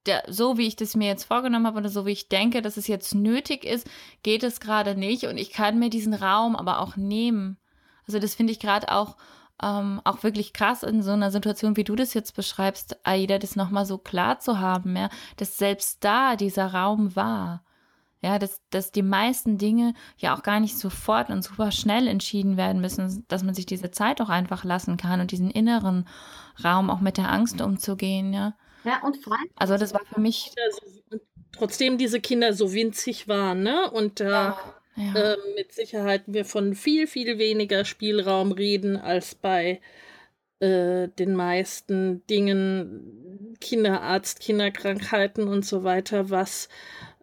der, 0.05 0.23
so 0.27 0.57
wie 0.57 0.67
ich 0.67 0.75
das 0.75 0.95
mir 0.95 1.07
jetzt 1.07 1.25
vorgenommen 1.25 1.67
habe 1.67 1.79
oder 1.79 1.89
so 1.89 2.05
wie 2.05 2.11
ich 2.11 2.29
denke, 2.29 2.61
dass 2.61 2.77
es 2.77 2.87
jetzt 2.87 3.15
nötig 3.15 3.65
ist, 3.65 3.87
geht 4.21 4.43
es 4.43 4.59
gerade 4.59 4.95
nicht 4.95 5.25
und 5.25 5.37
ich 5.37 5.51
kann 5.51 5.79
mir 5.79 5.89
diesen 5.89 6.13
Raum 6.13 6.55
aber 6.55 6.79
auch 6.79 6.95
nehmen. 6.95 7.57
Also 8.07 8.19
das 8.19 8.35
finde 8.35 8.53
ich 8.53 8.59
gerade 8.59 8.89
auch, 8.89 9.17
ähm, 9.61 10.01
auch 10.03 10.23
wirklich 10.23 10.53
krass 10.53 10.83
in 10.83 11.01
so 11.01 11.11
einer 11.11 11.31
Situation, 11.31 11.77
wie 11.77 11.85
du 11.85 11.95
das 11.95 12.13
jetzt 12.13 12.35
beschreibst, 12.35 13.05
Aida, 13.05 13.39
das 13.39 13.55
nochmal 13.55 13.85
so 13.85 13.97
klar 13.97 14.39
zu 14.39 14.59
haben, 14.59 14.95
ja, 14.95 15.09
dass 15.37 15.57
selbst 15.57 16.03
da 16.03 16.35
dieser 16.35 16.73
Raum 16.73 17.15
war. 17.15 17.63
Ja, 18.23 18.39
dass, 18.39 18.61
dass 18.69 18.93
die 18.93 19.01
meisten 19.01 19.57
Dinge 19.57 19.93
ja 20.17 20.33
auch 20.33 20.43
gar 20.43 20.61
nicht 20.61 20.77
sofort 20.77 21.29
und 21.29 21.43
super 21.43 21.73
schnell 21.73 22.07
entschieden 22.07 22.55
werden 22.55 22.79
müssen, 22.79 23.25
dass 23.27 23.43
man 23.43 23.53
sich 23.53 23.65
diese 23.65 23.91
Zeit 23.91 24.21
auch 24.21 24.29
einfach 24.29 24.63
lassen 24.63 24.95
kann 24.95 25.19
und 25.19 25.31
diesen 25.31 25.51
inneren 25.51 26.07
Raum 26.63 26.89
auch 26.89 27.01
mit 27.01 27.17
der 27.17 27.29
Angst 27.29 27.59
umzugehen, 27.61 28.33
ja. 28.33 28.55
Ja, 28.85 29.01
und 29.03 29.17
frei. 29.17 29.35
Also 29.55 29.77
das 29.77 29.93
war 29.93 30.01
für 30.05 30.21
mich, 30.21 30.51
trotzdem 31.51 31.97
diese 31.97 32.21
Kinder 32.21 32.53
so 32.53 32.71
winzig 32.71 33.27
waren, 33.27 33.61
ne? 33.61 33.91
Und 33.91 34.21
da 34.21 34.57
ja, 34.95 35.33
äh, 35.33 35.37
mit 35.57 35.73
Sicherheit 35.73 36.23
wir 36.27 36.45
von 36.45 36.75
viel, 36.75 37.07
viel 37.07 37.37
weniger 37.37 37.83
Spielraum 37.83 38.51
reden 38.51 38.95
als 38.95 39.35
bei 39.35 39.81
äh, 40.59 41.07
den 41.07 41.35
meisten 41.35 42.25
Dingen, 42.27 43.55
Kinderarzt, 43.59 44.39
Kinderkrankheiten 44.39 45.47
und 45.47 45.65
so 45.65 45.83
weiter, 45.83 46.29
was 46.29 46.69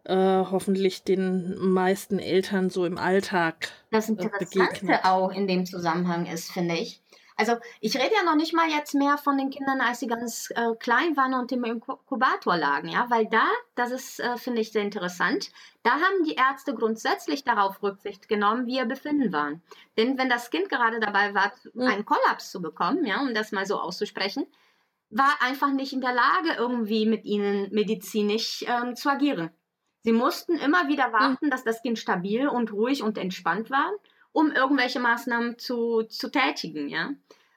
äh, 0.05 0.15
hoffentlich 0.15 1.03
den 1.03 1.55
meisten 1.57 2.19
Eltern 2.19 2.69
so 2.69 2.85
im 2.85 2.97
Alltag 2.97 3.69
Das 3.91 4.09
äh, 4.09 4.13
Interessante 4.13 4.45
begegnet. 4.45 5.05
auch 5.05 5.31
in 5.31 5.47
dem 5.47 5.65
Zusammenhang 5.65 6.25
ist, 6.25 6.51
finde 6.51 6.75
ich. 6.75 7.01
Also 7.37 7.53
ich 7.79 7.95
rede 7.95 8.13
ja 8.13 8.23
noch 8.23 8.35
nicht 8.35 8.53
mal 8.53 8.69
jetzt 8.69 8.93
mehr 8.93 9.17
von 9.17 9.35
den 9.37 9.49
Kindern, 9.49 9.81
als 9.81 9.99
sie 9.99 10.05
ganz 10.07 10.49
äh, 10.55 10.75
klein 10.79 11.17
waren 11.17 11.33
und 11.33 11.51
im 11.51 11.63
Inkubator 11.63 12.55
lagen, 12.55 12.89
ja, 12.89 13.07
weil 13.09 13.25
da, 13.25 13.45
das 13.73 13.89
ist, 13.89 14.19
äh, 14.19 14.37
finde 14.37 14.61
ich, 14.61 14.71
sehr 14.71 14.83
interessant, 14.83 15.49
da 15.81 15.91
haben 15.91 16.23
die 16.25 16.35
Ärzte 16.35 16.75
grundsätzlich 16.75 17.43
darauf 17.43 17.81
Rücksicht 17.81 18.27
genommen, 18.27 18.67
wie 18.67 18.75
ihr 18.77 18.85
Befinden 18.85 19.33
waren. 19.33 19.63
Denn 19.97 20.19
wenn 20.19 20.29
das 20.29 20.51
Kind 20.51 20.69
gerade 20.69 20.99
dabei 20.99 21.33
war, 21.33 21.51
Mhm. 21.73 21.87
einen 21.87 22.05
Kollaps 22.05 22.51
zu 22.51 22.61
bekommen, 22.61 23.05
ja, 23.05 23.19
um 23.21 23.33
das 23.33 23.51
mal 23.51 23.65
so 23.65 23.79
auszusprechen, 23.79 24.45
war 25.09 25.33
einfach 25.41 25.71
nicht 25.71 25.93
in 25.93 26.01
der 26.01 26.13
Lage, 26.13 26.53
irgendwie 26.57 27.05
mit 27.07 27.25
ihnen 27.25 27.69
medizinisch 27.73 28.63
ähm, 28.67 28.95
zu 28.95 29.09
agieren. 29.09 29.49
Sie 30.03 30.11
mussten 30.11 30.57
immer 30.57 30.87
wieder 30.87 31.13
warten, 31.13 31.49
dass 31.49 31.63
das 31.63 31.81
Kind 31.81 31.99
stabil 31.99 32.47
und 32.47 32.73
ruhig 32.73 33.03
und 33.03 33.17
entspannt 33.17 33.69
war, 33.69 33.91
um 34.31 34.51
irgendwelche 34.51 34.99
Maßnahmen 34.99 35.57
zu, 35.59 36.03
zu 36.03 36.29
tätigen, 36.29 36.89
ja. 36.89 37.11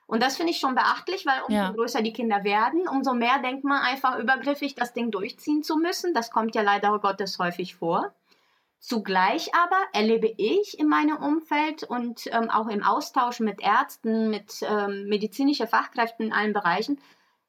Und 0.07 0.23
das 0.23 0.37
finde 0.37 0.53
ich 0.53 0.59
schon 0.59 0.75
beachtlich, 0.75 1.25
weil 1.25 1.41
umso 1.43 1.55
Ja. 1.57 1.71
größer 1.73 2.03
die 2.03 2.13
Kinder 2.13 2.45
werden, 2.45 2.87
umso 2.89 3.15
mehr 3.15 3.39
denkt 3.39 3.65
man 3.65 3.81
einfach 3.81 4.19
übergriffig, 4.19 4.75
das 4.75 4.93
Ding 4.93 5.11
durchziehen 5.11 5.63
zu 5.63 5.77
müssen. 5.77 6.13
Das 6.13 6.31
kommt 6.31 6.55
ja 6.55 6.61
leider 6.63 6.99
Gottes 6.99 7.39
häufig 7.39 7.75
vor. 7.77 8.13
Zugleich 8.79 9.55
aber 9.55 9.79
erlebe 9.95 10.31
ich 10.37 10.79
in 10.79 10.89
meinem 10.89 11.17
Umfeld 11.17 11.85
und 11.85 12.27
ähm, 12.27 12.51
auch 12.51 12.69
im 12.69 12.83
Austausch 12.83 13.41
mit 13.41 13.63
Ärzten, 13.63 14.29
mit 14.29 14.61
ähm, 14.61 15.07
medizinischen 15.09 15.67
Fachkräften 15.67 16.27
in 16.27 16.33
allen 16.35 16.53
Bereichen, 16.53 17.01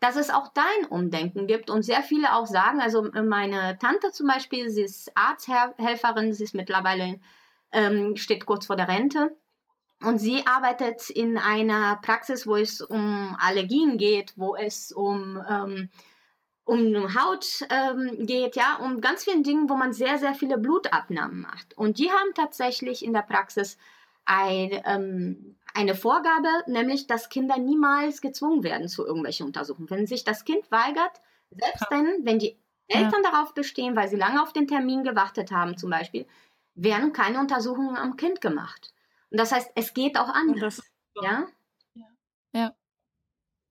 dass 0.06 0.18
es 0.18 0.30
auch 0.30 0.50
dein 0.50 0.86
Umdenken 0.88 1.48
gibt 1.48 1.72
und 1.72 1.82
sehr 1.82 2.04
viele 2.04 2.36
auch 2.36 2.46
sagen, 2.46 2.80
also 2.80 3.12
äh, 3.12 3.24
meine 3.24 3.80
Tante 3.80 4.12
zum 4.12 4.28
Beispiel, 4.28 4.70
sie 4.70 4.84
ist 4.84 5.12
Arzthelferin, 5.16 6.32
sie 6.32 6.44
ist 6.44 6.54
mittlerweile, 6.54 7.20
ähm, 7.72 8.16
steht 8.16 8.46
kurz 8.46 8.68
vor 8.68 8.76
der 8.76 8.88
Rente 8.88 9.36
und 10.04 10.20
sie 10.20 10.46
arbeitet 10.46 11.10
in 11.10 11.40
einer 11.40 11.96
Praxis, 12.04 12.46
wo 12.46 12.56
es 12.56 12.82
um 12.82 13.36
Allergien 13.40 13.98
geht, 13.98 14.34
wo 14.36 14.56
es 14.56 14.92
um, 14.92 15.44
ähm, 15.50 15.90
um 16.66 17.16
Haut 17.16 17.66
ähm, 17.72 18.28
geht, 18.28 18.56
ja, 18.56 18.76
um 18.76 19.02
ganz 19.02 19.24
vielen 19.24 19.42
Dingen, 19.42 19.70
wo 19.70 19.76
man 19.76 19.92
sehr, 19.92 20.20
sehr 20.20 20.36
viele 20.36 20.60
Blutabnahmen 20.60 21.42
macht. 21.42 21.76
Und 21.80 21.98
die 21.98 22.12
haben 22.12 22.32
tatsächlich 22.36 23.04
in 23.04 23.14
der 23.14 23.24
Praxis 23.24 23.80
ein, 24.26 24.84
ähm, 24.86 25.56
eine 25.76 25.96
Vorgabe, 25.96 26.48
nämlich, 26.68 27.08
dass 27.08 27.30
Kinder 27.30 27.58
niemals 27.58 28.22
gezwungen 28.22 28.64
werden 28.64 28.88
zu 28.88 29.06
irgendwelchen 29.06 29.46
Untersuchungen. 29.46 29.90
Wenn 29.90 30.08
sich 30.08 30.24
das 30.24 30.46
Kind 30.46 30.72
weigert, 30.72 31.22
selbst 31.52 31.86
wenn, 31.90 32.26
wenn 32.26 32.40
die 32.40 32.58
Ja. 32.90 33.00
Eltern 33.02 33.24
darauf 33.24 33.54
bestehen, 33.54 33.96
weil 33.96 34.08
sie 34.08 34.16
lange 34.16 34.42
auf 34.42 34.54
den 34.54 34.68
Termin 34.68 35.04
gewartet 35.04 35.52
haben 35.52 35.78
zum 35.78 35.90
Beispiel, 35.90 36.28
werden 36.76 37.14
keine 37.14 37.40
Untersuchungen 37.40 37.98
am 37.98 38.16
Kind 38.16 38.42
gemacht. 38.42 38.94
Und 39.32 39.40
das 39.40 39.52
heißt, 39.52 39.72
es 39.76 39.94
geht 39.94 40.18
auch 40.20 40.30
anders. 40.30 40.78
das, 40.78 40.92
Ja? 41.24 41.48
Ja. 42.54 42.74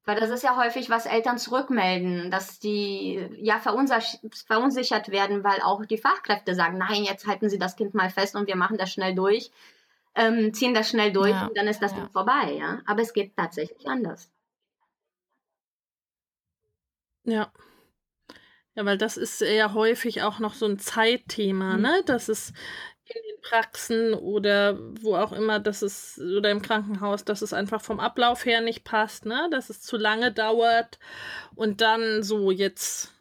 Weil 0.07 0.21
das 0.21 0.29
ist 0.31 0.43
ja 0.43 0.57
häufig, 0.57 0.91
was 0.91 1.07
Eltern 1.07 1.39
zurückmelden, 1.39 2.31
dass 2.31 2.59
die 2.59 3.27
ja 3.39 3.59
verunsichert 3.59 5.09
werden, 5.09 5.45
weil 5.45 5.63
auch 5.63 5.87
die 5.87 5.97
Fachkräfte 5.97 6.55
sagen, 6.55 6.77
nein, 6.77 7.05
jetzt 7.05 7.27
halten 7.27 7.49
Sie 7.49 7.59
das 7.59 7.77
Kind 7.77 7.95
mal 7.95 8.11
fest 8.11 8.37
und 8.37 8.47
wir 8.47 8.57
machen 8.57 8.77
das 8.77 8.93
schnell 8.93 9.15
durch, 9.15 9.51
ähm, 10.15 10.55
ziehen 10.55 10.75
das 10.75 10.89
schnell 10.89 11.13
durch 11.13 11.31
ja. 11.31 11.47
und 11.47 11.57
dann 11.57 11.67
ist 11.67 11.81
das 11.81 11.93
ja. 11.93 12.09
vorbei, 12.13 12.53
ja. 12.59 12.81
Aber 12.87 13.03
es 13.03 13.13
geht 13.13 13.37
tatsächlich 13.37 13.87
anders. 13.87 14.31
Ja. 17.25 17.53
Ja, 18.75 18.85
weil 18.85 18.99
das 18.99 19.17
ist 19.17 19.41
ja 19.41 19.73
häufig 19.73 20.23
auch 20.23 20.41
noch 20.41 20.55
so 20.55 20.67
ein 20.67 20.79
Zeitthema, 20.79 21.77
mhm. 21.77 21.83
ne? 21.83 22.03
Dass 22.07 22.29
es 22.29 22.53
in 23.05 23.21
den 23.29 23.41
Praxen 23.43 24.15
oder 24.15 24.79
wo 25.01 25.17
auch 25.17 25.33
immer, 25.33 25.61
dass 25.61 25.83
es, 25.83 26.19
oder 26.19 26.51
im 26.51 26.63
Krankenhaus, 26.63 27.25
dass 27.25 27.43
es 27.43 27.53
einfach 27.53 27.83
vom 27.83 28.01
Ablauf 28.01 28.47
her 28.47 28.61
nicht 28.61 28.85
passt, 28.85 29.27
ne? 29.27 29.49
Dass 29.51 29.71
es 29.71 29.81
zu 29.81 29.97
lange 29.97 30.33
dauert 30.33 30.99
und 31.55 31.81
dann 31.81 32.23
so, 32.23 32.51
jetzt 32.51 33.14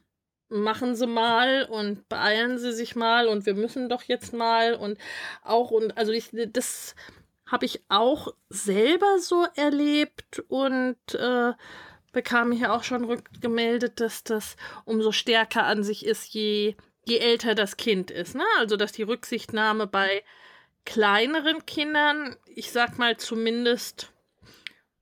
machen 0.54 0.96
Sie 0.96 1.08
mal 1.08 1.66
und 1.66 2.08
beeilen 2.10 2.58
Sie 2.58 2.74
sich 2.74 2.96
mal 2.96 3.28
und 3.28 3.46
wir 3.46 3.56
müssen 3.56 3.90
doch 3.90 4.04
jetzt 4.04 4.34
mal 4.34 4.76
und 4.76 4.98
auch 5.44 5.72
und 5.72 5.98
also 5.98 6.12
ich, 6.12 6.30
das 6.52 6.96
habe 7.46 7.66
ich 7.66 7.84
auch 7.90 8.34
selber 8.50 9.20
so 9.20 9.46
erlebt 9.56 10.44
und 10.48 10.98
äh, 11.14 11.54
bekam 12.12 12.52
ja 12.52 12.74
auch 12.74 12.84
schon 12.84 13.04
rückgemeldet, 13.04 14.00
dass 14.00 14.24
das 14.24 14.56
umso 14.86 15.12
stärker 15.12 15.66
an 15.66 15.84
sich 15.84 16.06
ist, 16.06 16.34
je, 16.34 16.76
je 17.06 17.18
älter 17.18 17.56
das 17.56 17.76
Kind 17.76 18.12
ist. 18.12 18.36
Ne? 18.36 18.44
Also, 18.60 18.78
dass 18.78 18.94
die 18.94 19.04
Rücksichtnahme 19.04 19.88
bei 19.88 20.24
kleineren 20.86 21.66
Kindern, 21.66 22.38
ich 22.46 22.72
sag 22.72 22.98
mal 22.98 23.18
zumindest 23.18 24.12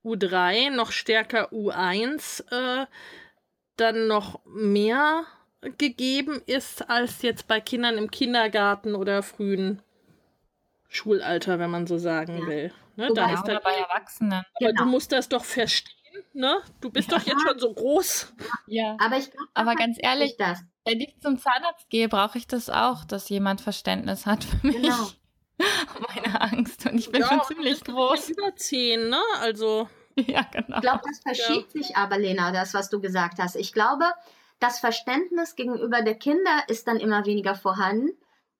U3, 0.04 0.70
noch 0.70 0.90
stärker 0.90 1.52
U1, 1.52 2.42
äh, 2.50 2.86
dann 3.76 4.06
noch 4.06 4.40
mehr 4.44 5.24
gegeben 5.78 6.42
ist 6.46 6.88
als 6.90 7.22
jetzt 7.22 7.48
bei 7.48 7.60
Kindern 7.60 7.96
im 7.96 8.10
Kindergarten 8.10 8.94
oder 8.94 9.22
frühen 9.22 9.82
Schulalter, 10.88 11.58
wenn 11.58 11.70
man 11.70 11.86
so 11.86 11.98
sagen 11.98 12.38
ja. 12.38 12.46
will. 12.46 12.72
Ne, 12.96 13.10
da 13.14 13.32
ist 13.32 13.44
dann, 13.44 13.60
bei 13.64 13.72
Erwachsenen. 13.72 14.44
Aber 14.54 14.66
genau. 14.70 14.84
du 14.84 14.90
musst 14.90 15.12
das 15.12 15.28
doch 15.28 15.44
verstehen 15.44 16.02
ne? 16.34 16.62
Du 16.80 16.90
bist 16.90 17.10
ja. 17.10 17.18
doch 17.18 17.26
jetzt 17.26 17.42
schon 17.42 17.58
so 17.58 17.72
groß. 17.72 18.32
Ja. 18.66 18.96
Aber 19.00 19.16
ich 19.16 19.30
glaub, 19.30 19.48
aber 19.54 19.74
ganz 19.74 19.98
ehrlich, 20.00 20.36
das. 20.36 20.60
wenn 20.84 21.00
ich 21.00 21.14
zum 21.20 21.38
Zahnarzt 21.38 21.88
gehe, 21.90 22.08
brauche 22.08 22.38
ich 22.38 22.46
das 22.46 22.70
auch, 22.70 23.04
dass 23.04 23.28
jemand 23.28 23.60
Verständnis 23.60 24.26
hat 24.26 24.44
für 24.44 24.66
mich. 24.66 24.76
Genau. 24.76 25.08
Meine 26.08 26.40
Angst. 26.40 26.86
Und 26.86 26.98
ich 26.98 27.10
bin 27.10 27.22
ja, 27.22 27.28
schon 27.28 27.42
ziemlich 27.44 27.84
groß. 27.84 28.30
Über 28.30 28.54
zehn, 28.56 29.08
ne? 29.08 29.20
Also. 29.40 29.88
Ja, 30.14 30.42
genau. 30.42 30.76
Ich 30.76 30.82
glaube, 30.82 31.00
das 31.08 31.20
verschiebt 31.20 31.72
ja. 31.72 31.80
sich 31.80 31.96
aber, 31.96 32.18
Lena, 32.18 32.52
das, 32.52 32.74
was 32.74 32.90
du 32.90 33.00
gesagt 33.00 33.38
hast. 33.38 33.56
Ich 33.56 33.72
glaube, 33.72 34.04
das 34.62 34.78
Verständnis 34.78 35.56
gegenüber 35.56 36.02
der 36.02 36.14
Kinder 36.14 36.64
ist 36.68 36.86
dann 36.86 37.00
immer 37.00 37.26
weniger 37.26 37.54
vorhanden. 37.54 38.10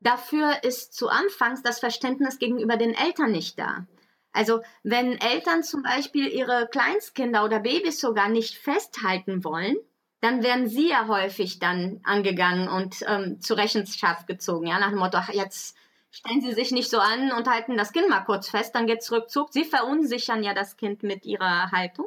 Dafür 0.01 0.65
ist 0.65 0.95
zu 0.95 1.09
Anfangs 1.09 1.63
das 1.63 1.79
Verständnis 1.79 2.39
gegenüber 2.39 2.77
den 2.77 2.95
Eltern 2.95 3.31
nicht 3.31 3.59
da. 3.59 3.87
Also 4.33 4.63
wenn 4.83 5.21
Eltern 5.21 5.63
zum 5.63 5.83
Beispiel 5.83 6.27
ihre 6.27 6.67
Kleinstkinder 6.67 7.45
oder 7.45 7.61
Babys 7.61 8.01
sogar 8.01 8.29
nicht 8.29 8.57
festhalten 8.57 9.45
wollen, 9.45 9.77
dann 10.21 10.43
werden 10.43 10.69
sie 10.69 10.89
ja 10.89 11.07
häufig 11.07 11.61
dann 11.61 12.01
angegangen 12.03 12.69
und 12.69 13.05
ähm, 13.07 13.41
zur 13.41 13.59
Rechenschaft 13.59 14.27
gezogen. 14.27 14.67
Ja, 14.67 14.81
nach 14.81 14.91
dem 14.91 14.99
Motto, 14.99 15.19
ach, 15.19 15.29
jetzt 15.29 15.77
stellen 16.11 16.41
Sie 16.41 16.53
sich 16.53 16.73
nicht 16.73 16.91
so 16.91 16.99
an 16.99 17.33
und 17.33 17.49
halten 17.49 17.77
das 17.77 17.93
Kind 17.93 18.09
mal 18.09 18.21
kurz 18.21 18.49
fest, 18.49 18.75
dann 18.75 18.87
geht's 18.87 19.11
rückzug. 19.13 19.53
Sie 19.53 19.65
verunsichern 19.65 20.43
ja 20.43 20.55
das 20.55 20.77
Kind 20.77 21.03
mit 21.03 21.25
ihrer 21.25 21.71
Haltung. 21.71 22.07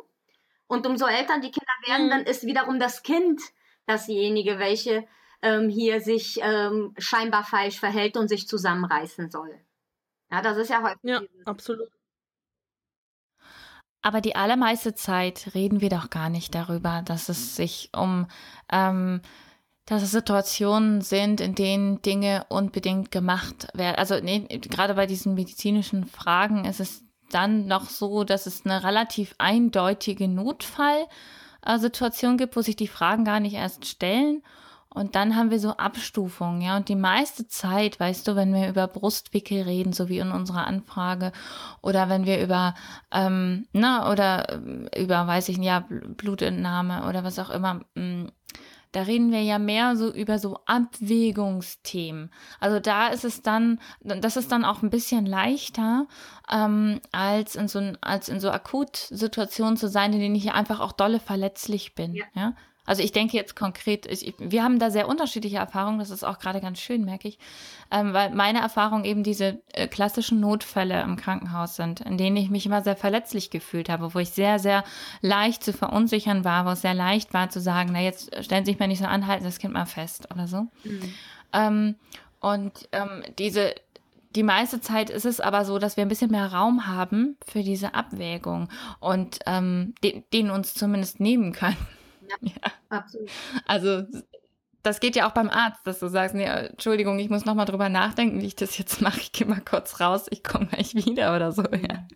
Und 0.68 0.86
umso 0.86 1.06
älter 1.06 1.40
die 1.40 1.52
Kinder 1.52 1.74
werden, 1.88 2.08
mhm. 2.08 2.10
dann 2.10 2.24
ist 2.24 2.46
wiederum 2.46 2.80
das 2.80 3.04
Kind 3.04 3.42
dasjenige, 3.86 4.60
welche 4.60 5.06
ähm, 5.42 5.70
hier 5.70 6.02
sich 6.02 6.40
ähm, 6.42 6.94
scheinbar 6.98 7.44
falsch 7.44 7.80
verhält 7.80 8.18
und 8.18 8.28
sich 8.28 8.48
zusammenreißen 8.48 9.30
soll. 9.30 9.60
Ja, 10.32 10.42
das 10.42 10.58
ist 10.58 10.70
ja 10.70 10.82
häufig. 10.82 11.00
Ja, 11.04 11.22
absolut. 11.46 11.90
Aber 14.02 14.22
die 14.22 14.36
allermeiste 14.36 14.94
Zeit 14.94 15.56
reden 15.56 15.82
wir 15.82 15.90
doch 15.90 16.12
gar 16.12 16.30
nicht 16.30 16.54
darüber, 16.54 17.02
dass 17.04 17.28
es 17.28 17.56
sich 17.56 17.90
um, 17.96 18.28
ähm, 18.72 19.22
dass 19.86 20.04
es 20.04 20.12
Situationen 20.12 21.02
sind, 21.02 21.42
in 21.42 21.56
denen 21.56 22.02
Dinge 22.04 22.46
unbedingt 22.50 23.12
gemacht 23.12 23.68
werden. 23.74 23.96
Also 23.96 24.20
nee, 24.20 24.42
gerade 24.60 24.94
bei 24.94 25.08
diesen 25.08 25.34
medizinischen 25.34 26.06
Fragen 26.06 26.66
ist 26.66 26.80
es 26.80 27.04
dann 27.32 27.66
noch 27.66 27.90
so, 27.90 28.24
dass 28.24 28.46
es 28.46 28.66
eine 28.66 28.84
relativ 28.84 29.34
eindeutige 29.40 30.28
Notfallsituation 31.66 32.38
gibt, 32.38 32.56
wo 32.56 32.62
sich 32.62 32.76
die 32.76 32.88
Fragen 32.88 33.26
gar 33.26 33.40
nicht 33.40 33.56
erst 33.56 33.86
stellen 33.86 34.42
und 34.96 35.16
dann 35.16 35.36
haben 35.36 35.52
wir 35.52 35.60
so 35.60 35.72
Abstufungen, 35.72 36.62
ja. 36.62 36.78
Und 36.78 36.88
die 36.88 36.96
meiste 36.96 37.50
Zeit, 37.50 38.00
weißt 38.00 38.26
du, 38.30 38.38
wenn 38.38 38.54
wir 38.54 38.70
über 38.70 38.88
Brustwickel 38.88 39.64
reden, 39.64 39.92
so 39.92 40.08
wie 40.08 40.20
in 40.20 40.32
unserer 40.32 40.68
Anfrage, 40.68 41.34
oder 41.82 42.08
wenn 42.08 42.26
wir 42.26 42.42
über, 42.42 42.76
ähm, 43.12 43.68
na, 43.74 44.10
oder 44.10 44.48
äh, 44.94 45.04
über, 45.04 45.28
weiß 45.28 45.50
ich 45.50 45.58
nicht, 45.58 45.68
ja, 45.68 45.86
Blutentnahme 45.90 47.10
oder 47.10 47.26
was 47.26 47.40
auch 47.40 47.50
immer, 47.50 47.82
mh, 47.96 48.04
mm, 48.04 48.32
da 48.96 49.02
reden 49.02 49.32
wir 49.32 49.42
ja 49.42 49.60
mehr 49.60 49.98
so 49.98 50.10
über 50.14 50.40
so 50.40 50.60
Abwägungsthemen. 50.66 52.32
Also 52.62 52.80
da 52.80 53.10
ist 53.10 53.26
es 53.26 53.42
dann, 53.42 53.82
das 54.00 54.38
ist 54.38 54.54
dann 54.54 54.64
auch 54.64 54.84
ein 54.84 54.90
bisschen 54.90 55.26
leichter, 55.26 56.08
ähm, 56.50 57.02
als 57.12 57.56
in 57.56 57.68
so 57.68 57.82
als 58.00 58.30
in 58.30 58.40
so 58.40 58.52
Akutsituationen 58.52 59.76
zu 59.76 59.90
sein, 59.90 60.14
in 60.14 60.20
denen 60.20 60.36
ich 60.36 60.54
einfach 60.54 60.80
auch 60.80 60.94
dolle 60.94 61.20
verletzlich 61.20 61.94
bin. 61.94 62.16
Ja. 62.16 62.24
ja? 62.36 62.54
Also 62.86 63.02
ich 63.02 63.12
denke 63.12 63.36
jetzt 63.36 63.56
konkret, 63.56 64.06
ich, 64.06 64.36
wir 64.38 64.64
haben 64.64 64.80
da 64.80 64.92
sehr 64.92 65.08
unterschiedliche 65.08 65.58
Erfahrungen, 65.58 66.00
das 66.00 66.12
ist 66.12 66.24
auch 66.24 66.40
gerade 66.40 66.62
ganz 66.62 66.80
schön, 66.80 67.04
merke 67.04 67.28
ich, 67.28 67.40
ähm, 67.92 68.14
weil 68.14 68.30
meine 68.32 68.60
Erfahrungen 68.60 69.06
eben 69.06 69.24
diese 69.24 69.60
äh, 69.74 69.88
klassischen 69.88 70.40
Notfälle 70.40 71.02
im 71.02 71.16
Krankenhaus 71.16 71.76
sind, 71.76 72.02
in 72.02 72.18
denen 72.18 72.38
ich 72.38 72.50
mich 72.50 72.66
immer 72.66 72.84
sehr 72.84 72.96
verletzlich 72.96 73.50
gefühlt 73.50 73.90
habe, 73.90 74.14
wo 74.14 74.20
ich 74.20 74.30
sehr, 74.30 74.60
sehr 74.60 74.84
leicht 75.22 75.64
zu 75.64 75.74
verunsichern 75.74 76.44
war, 76.44 76.66
wo 76.66 76.70
es 76.72 76.82
sehr 76.82 76.94
leicht 76.94 77.34
war 77.34 77.50
zu 77.50 77.60
sagen, 77.60 77.90
na 77.92 78.02
jetzt 78.02 78.32
stellen 78.44 78.66
Sie 78.66 78.72
sich 78.72 78.80
mal 78.80 78.88
nicht 78.88 79.00
so 79.00 79.06
an, 79.06 79.28
halten 79.28 79.44
das 79.44 79.60
Kind 79.60 79.74
mal 79.74 79.86
fest 79.86 80.28
oder 80.32 80.48
so. 80.48 80.68
Mhm. 80.84 81.14
Ähm, 81.54 81.96
und 82.40 82.88
ähm, 82.92 83.24
diese, 83.40 83.74
die 84.36 84.44
meiste 84.44 84.82
Zeit 84.82 85.10
ist 85.10 85.26
es 85.26 85.40
aber 85.40 85.66
so, 85.66 85.80
dass 85.80 85.98
wir 85.98 86.04
ein 86.04 86.10
bisschen 86.10 86.30
mehr 86.30 86.54
Raum 86.54 86.86
haben 86.86 87.38
für 87.48 87.64
diese 87.64 87.96
Abwägung 87.96 88.70
und 89.00 89.40
ähm, 89.48 89.96
den, 90.04 90.24
den 90.34 90.52
uns 90.52 90.74
zumindest 90.76 91.20
nehmen 91.20 91.54
können. 91.54 91.78
Ja, 92.42 92.72
absolut. 92.90 93.30
Also 93.66 94.04
das 94.86 95.00
geht 95.00 95.16
ja 95.16 95.28
auch 95.28 95.34
beim 95.34 95.50
Arzt, 95.50 95.86
dass 95.86 96.00
du 96.00 96.08
sagst, 96.08 96.36
nee, 96.36 96.46
Entschuldigung, 96.46 97.18
ich 97.20 97.30
muss 97.30 97.46
noch 97.46 97.56
mal 97.56 97.66
drüber 97.66 97.90
nachdenken, 97.90 98.42
wie 98.42 98.48
ich 98.48 98.56
das 98.56 98.78
jetzt 98.78 99.02
mache. 99.02 99.20
Ich 99.20 99.32
gehe 99.32 99.48
mal 99.48 99.62
kurz 99.62 100.00
raus, 100.00 100.28
ich 100.30 100.44
komme 100.44 100.68
gleich 100.68 100.94
wieder 100.94 101.36
oder 101.36 101.52
so. 101.52 101.64
Ja. 101.64 102.08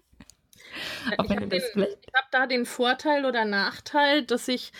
ich 1.11 1.17
habe 1.17 1.97
hab 2.13 2.31
da 2.31 2.45
den 2.45 2.65
Vorteil 2.65 3.25
oder 3.25 3.45
Nachteil, 3.45 4.23
dass 4.23 4.47
ich 4.47 4.71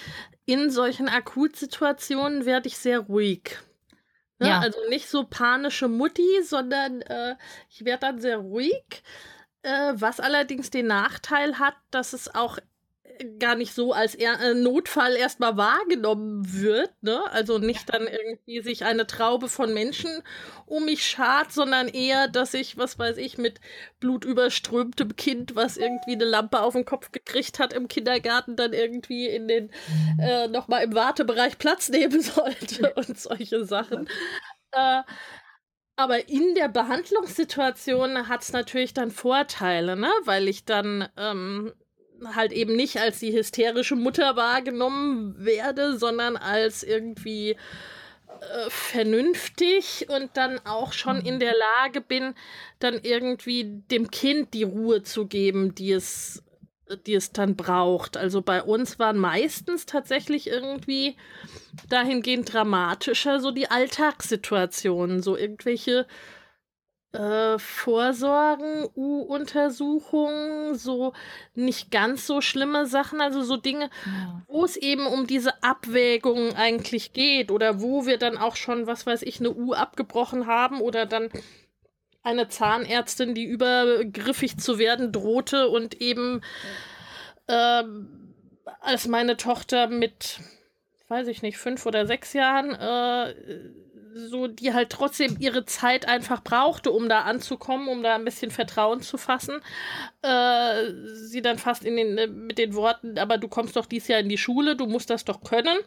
in 0.46 0.70
solchen 0.70 1.10
Akutsituationen 1.10 2.46
werde 2.46 2.68
ich 2.68 2.78
sehr 2.78 3.00
ruhig. 3.00 3.58
Ne? 4.40 4.50
Ja. 4.50 4.60
Also 4.60 4.80
nicht 4.90 5.10
so 5.10 5.24
panische 5.24 5.88
Mutti, 5.88 6.44
sondern 6.44 7.02
äh, 7.02 7.36
ich 7.70 7.86
werde 7.86 8.02
dann 8.02 8.20
sehr 8.20 8.38
ruhig. 8.38 9.04
Äh, 9.62 9.94
was 9.96 10.20
allerdings 10.20 10.70
den 10.70 10.88
Nachteil 10.88 11.60
hat, 11.60 11.76
dass 11.92 12.14
es 12.14 12.34
auch 12.34 12.58
gar 13.40 13.56
nicht 13.56 13.74
so 13.74 13.94
als 13.94 14.16
er 14.16 14.40
äh, 14.40 14.54
Notfall 14.54 15.16
erstmal 15.16 15.58
wahrgenommen 15.58 16.44
wird, 16.54 16.92
ne? 17.02 17.22
Also 17.32 17.58
nicht 17.58 17.94
dann 17.94 18.08
irgendwie 18.08 18.62
sich 18.62 18.86
eine 18.86 19.08
Traube 19.08 19.50
von 19.50 19.74
Menschen 19.74 20.10
um 20.66 20.86
mich 20.86 21.06
schart, 21.06 21.52
sondern 21.52 21.88
eher, 21.88 22.28
dass 22.28 22.54
ich, 22.54 22.78
was 22.78 22.98
weiß 22.98 23.18
ich, 23.18 23.38
mit 23.38 23.60
blutüberströmtem 24.00 25.16
Kind, 25.16 25.56
was 25.56 25.78
irgendwie 25.78 26.14
eine 26.14 26.26
Lampe 26.26 26.62
auf 26.62 26.74
den 26.74 26.86
Kopf 26.86 27.12
gekriegt 27.12 27.60
hat 27.60 27.74
im 27.74 27.88
Kindergarten, 27.88 28.56
dann 28.56 28.74
irgendwie 28.74 29.28
in 29.28 29.48
den 29.48 29.72
äh, 30.20 30.48
nochmal 30.48 30.84
im 30.84 30.96
Wartebereich 30.96 31.58
Platz 31.58 31.90
nehmen 31.90 32.22
sollte 32.22 32.94
und 32.94 33.20
solche 33.20 33.66
Sachen. 33.66 34.08
Äh, 34.72 35.02
aber 35.98 36.30
in 36.30 36.56
der 36.56 36.70
Behandlungssituation 36.70 38.30
hat 38.30 38.44
es 38.44 38.54
natürlich 38.54 38.94
dann 38.94 39.12
Vorteile, 39.12 39.98
ne? 39.98 40.10
Weil 40.24 40.48
ich 40.48 40.64
dann 40.64 41.10
ähm, 41.18 41.74
halt 42.34 42.52
eben 42.52 42.76
nicht 42.76 42.98
als 42.98 43.20
die 43.20 43.34
hysterische 43.34 43.96
Mutter 43.96 44.36
wahrgenommen 44.36 45.36
werde, 45.38 45.98
sondern 45.98 46.38
als 46.38 46.84
irgendwie 46.84 47.56
äh, 48.42 48.70
vernünftig 48.70 50.08
und 50.10 50.30
dann 50.36 50.60
auch 50.66 50.94
schon 50.94 51.22
in 51.22 51.40
der 51.40 51.54
Lage 51.82 52.02
bin, 52.02 52.36
dann 52.80 53.00
irgendwie 53.02 53.82
dem 53.92 54.12
Kind 54.12 54.54
die 54.54 54.64
Ruhe 54.64 55.04
zu 55.04 55.28
geben, 55.28 55.76
die 55.76 55.92
es, 55.92 56.44
die 57.06 57.16
es 57.16 57.32
dann 57.32 57.56
braucht. 57.56 58.18
Also 58.18 58.42
bei 58.42 58.64
uns 58.64 58.98
waren 58.98 59.18
meistens 59.18 59.86
tatsächlich 59.86 60.48
irgendwie 60.48 61.18
dahingehend 61.90 62.54
dramatischer 62.54 63.40
so 63.40 63.52
die 63.52 63.70
Alltagssituationen, 63.70 65.22
so 65.22 65.36
irgendwelche 65.36 66.08
äh, 67.12 67.58
Vorsorgen, 67.58 68.88
U-Untersuchungen, 68.96 70.76
so 70.76 71.14
nicht 71.56 71.90
ganz 71.92 72.28
so 72.28 72.42
schlimme 72.42 72.86
Sachen, 72.86 73.20
also 73.22 73.42
so 73.42 73.58
Dinge, 73.58 73.90
Ja. 74.06 74.44
wo 74.48 74.64
es 74.64 74.78
eben 74.78 75.08
um 75.08 75.26
diese 75.26 75.64
Abwägung 75.64 76.56
eigentlich 76.56 77.14
geht 77.14 77.50
oder 77.52 77.82
wo 77.82 78.06
wir 78.06 78.18
dann 78.18 78.38
auch 78.38 78.56
schon, 78.56 78.86
was 78.86 79.06
weiß 79.08 79.24
ich, 79.24 79.40
eine 79.40 79.52
U 79.52 79.74
abgebrochen 79.74 80.46
haben 80.46 80.82
oder 80.82 81.06
dann 81.06 81.30
eine 82.22 82.48
Zahnärztin, 82.48 83.34
die 83.34 83.46
übergriffig 83.46 84.58
zu 84.60 84.78
werden 84.78 85.12
drohte 85.12 85.70
und 85.70 86.00
eben 86.02 86.42
ähm, 87.48 88.36
als 88.82 89.08
meine 89.08 89.36
Tochter 89.38 89.88
mit, 89.88 90.40
weiß 91.08 91.28
ich 91.28 91.42
nicht, 91.42 91.58
fünf 91.58 91.86
oder 91.86 92.06
sechs 92.06 92.34
Jahren, 92.34 92.76
äh, 92.76 93.34
so 94.14 94.48
die 94.48 94.74
halt 94.74 94.90
trotzdem 94.92 95.38
ihre 95.40 95.66
Zeit 95.66 96.08
einfach 96.08 96.44
brauchte, 96.44 96.92
um 96.92 97.10
da 97.10 97.22
anzukommen, 97.22 97.88
um 97.88 98.04
da 98.04 98.16
ein 98.16 98.26
bisschen 98.26 98.52
Vertrauen 98.52 99.02
zu 99.02 99.18
fassen, 99.18 99.62
äh, 100.22 100.92
sie 101.14 101.42
dann 101.42 101.58
fast 101.58 101.84
in 101.86 101.96
den, 101.98 102.18
äh, 102.18 102.28
mit 102.28 102.58
den 102.58 102.74
Worten, 102.76 103.18
aber 103.20 103.38
du 103.38 103.48
kommst 103.48 103.76
doch 103.76 103.86
dies 103.86 104.08
Jahr 104.08 104.20
in 104.20 104.30
die 104.30 104.38
Schule, 104.38 104.76
du 104.76 104.86
musst 104.88 105.10
das 105.10 105.26
doch 105.26 105.42
können, 105.44 105.78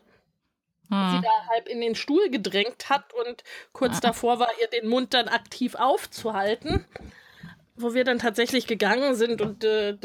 sie 0.89 1.17
Hm. 1.17 1.23
da 1.23 1.47
halb 1.55 1.69
in 1.69 1.81
den 1.81 1.95
Stuhl 1.95 2.29
gedrängt 2.31 2.91
hat 2.91 3.13
und 3.15 3.43
kurz 3.73 3.99
Ah. 3.99 4.01
davor 4.01 4.39
war, 4.39 4.51
ihr 4.61 4.69
den 4.69 4.89
Mund 4.89 5.15
dann 5.15 5.29
aktiv 5.29 5.75
aufzuhalten, 5.75 6.85
wo 7.77 7.95
wir 7.95 8.05
dann 8.05 8.19
tatsächlich 8.19 8.67
gegangen 8.67 9.15
sind 9.15 9.41
und 9.41 9.65
äh, 9.65 9.97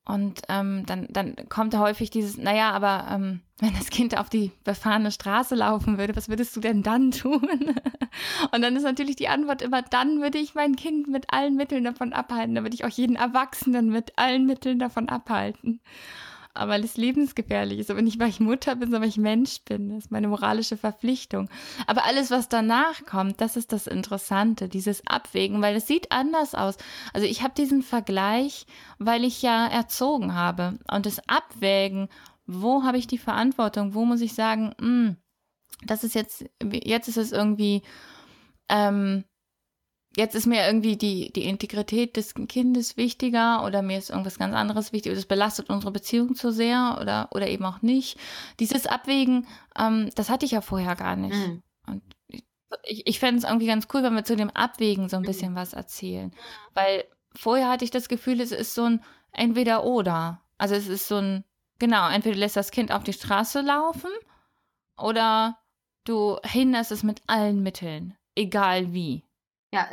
Und 0.07 0.41
ähm, 0.47 0.85
dann, 0.85 1.07
dann 1.09 1.35
kommt 1.49 1.73
da 1.73 1.79
häufig 1.79 2.09
dieses, 2.09 2.37
naja, 2.37 2.71
aber 2.71 3.07
ähm, 3.11 3.41
wenn 3.59 3.73
das 3.73 3.89
Kind 3.89 4.17
auf 4.17 4.29
die 4.29 4.51
befahrene 4.63 5.11
Straße 5.11 5.55
laufen 5.55 5.97
würde, 5.97 6.15
was 6.15 6.29
würdest 6.29 6.55
du 6.55 6.61
denn 6.61 6.81
dann 6.81 7.11
tun? 7.11 7.41
Und 8.51 8.61
dann 8.61 8.75
ist 8.75 8.83
natürlich 8.83 9.17
die 9.17 9.27
Antwort 9.27 9.61
immer, 9.61 9.81
dann 9.81 10.21
würde 10.21 10.37
ich 10.37 10.55
mein 10.55 10.77
Kind 10.77 11.07
mit 11.09 11.33
allen 11.33 11.55
Mitteln 11.55 11.83
davon 11.83 12.13
abhalten. 12.13 12.55
Dann 12.55 12.63
würde 12.63 12.75
ich 12.75 12.85
auch 12.85 12.89
jeden 12.89 13.17
Erwachsenen 13.17 13.89
mit 13.89 14.17
allen 14.17 14.45
Mitteln 14.45 14.79
davon 14.79 15.09
abhalten. 15.09 15.81
Aber 16.57 16.71
weil 16.71 16.83
es 16.83 16.97
lebensgefährlich 16.97 17.79
ist. 17.79 17.91
Aber 17.91 18.01
nicht, 18.01 18.19
weil 18.19 18.29
ich 18.29 18.39
Mutter 18.39 18.75
bin, 18.75 18.89
sondern 18.89 19.03
weil 19.03 19.09
ich 19.09 19.17
Mensch 19.17 19.61
bin. 19.63 19.89
Das 19.89 20.05
ist 20.05 20.11
meine 20.11 20.27
moralische 20.27 20.77
Verpflichtung. 20.77 21.49
Aber 21.85 22.05
alles, 22.05 22.31
was 22.31 22.49
danach 22.49 23.05
kommt, 23.05 23.41
das 23.41 23.55
ist 23.55 23.71
das 23.71 23.87
Interessante, 23.87 24.67
dieses 24.67 25.05
Abwägen, 25.07 25.61
weil 25.61 25.75
es 25.75 25.87
sieht 25.87 26.11
anders 26.11 26.55
aus. 26.55 26.77
Also 27.13 27.27
ich 27.27 27.41
habe 27.43 27.53
diesen 27.55 27.81
Vergleich, 27.81 28.65
weil 28.99 29.23
ich 29.23 29.41
ja 29.41 29.67
erzogen 29.67 30.33
habe. 30.35 30.79
Und 30.91 31.05
das 31.05 31.21
Abwägen, 31.27 32.09
wo 32.45 32.83
habe 32.83 32.97
ich 32.97 33.07
die 33.07 33.17
Verantwortung? 33.17 33.93
Wo 33.93 34.05
muss 34.05 34.21
ich 34.21 34.33
sagen, 34.33 34.73
mh, 34.79 35.15
das 35.85 36.03
ist 36.03 36.15
jetzt, 36.15 36.45
jetzt 36.61 37.07
ist 37.07 37.17
es 37.17 37.31
irgendwie, 37.31 37.83
ähm, 38.69 39.23
jetzt 40.17 40.35
ist 40.35 40.47
mir 40.47 40.65
irgendwie 40.65 40.97
die, 40.97 41.31
die 41.31 41.45
Integrität 41.45 42.17
des 42.17 42.33
Kindes 42.33 42.97
wichtiger 42.97 43.63
oder 43.63 43.83
mir 43.83 43.99
ist 43.99 44.09
irgendwas 44.09 44.39
ganz 44.39 44.55
anderes 44.55 44.91
wichtig, 44.91 45.13
das 45.13 45.25
belastet 45.25 45.69
unsere 45.69 45.91
Beziehung 45.91 46.35
zu 46.35 46.51
sehr 46.51 46.97
oder, 46.99 47.29
oder 47.31 47.47
eben 47.47 47.63
auch 47.63 47.83
nicht. 47.83 48.17
Dieses 48.59 48.87
Abwägen, 48.87 49.45
ähm, 49.77 50.09
das 50.15 50.29
hatte 50.29 50.45
ich 50.45 50.51
ja 50.51 50.61
vorher 50.61 50.95
gar 50.95 51.15
nicht. 51.15 51.35
Mhm. 51.35 51.61
Und 51.85 52.01
ich, 52.83 53.05
ich, 53.05 53.19
fände 53.19 53.37
es 53.37 53.43
irgendwie 53.43 53.67
ganz 53.67 53.87
cool, 53.93 54.01
wenn 54.01 54.15
wir 54.15 54.23
zu 54.23 54.35
dem 54.35 54.49
Abwägen 54.49 55.07
so 55.07 55.17
ein 55.17 55.23
bisschen 55.23 55.55
was 55.55 55.73
erzählen. 55.73 56.31
Weil 56.73 57.05
vorher 57.35 57.69
hatte 57.69 57.85
ich 57.85 57.91
das 57.91 58.09
Gefühl, 58.09 58.41
es 58.41 58.51
ist 58.51 58.73
so 58.73 58.85
ein 58.85 59.03
Entweder-Oder. 59.31 60.41
Also 60.57 60.73
es 60.73 60.87
ist 60.87 61.07
so 61.07 61.17
ein, 61.17 61.43
genau, 61.77 62.09
entweder 62.09 62.33
du 62.33 62.39
lässt 62.39 62.57
das 62.57 62.71
Kind 62.71 62.91
auf 62.91 63.03
die 63.03 63.13
Straße 63.13 63.61
laufen 63.61 64.09
oder 64.97 65.59
du 66.05 66.37
hinderst 66.43 66.91
es 66.91 67.03
mit 67.03 67.21
allen 67.27 67.61
Mitteln, 67.61 68.17
egal 68.35 68.93
wie. 68.93 69.26
Ja, 69.71 69.89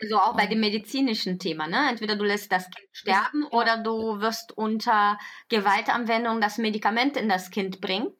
also 0.00 0.16
auch 0.18 0.36
bei 0.36 0.46
dem 0.46 0.60
medizinischen 0.60 1.38
Thema, 1.38 1.66
ne? 1.66 1.88
Entweder 1.90 2.16
du 2.16 2.24
lässt 2.24 2.52
das 2.52 2.64
Kind 2.70 2.88
sterben 2.92 3.44
oder 3.44 3.78
du 3.78 4.20
wirst 4.20 4.56
unter 4.56 5.18
Gewaltanwendung 5.48 6.40
das 6.40 6.58
Medikament 6.58 7.16
in 7.16 7.28
das 7.28 7.50
Kind 7.50 7.80
bringen 7.80 8.12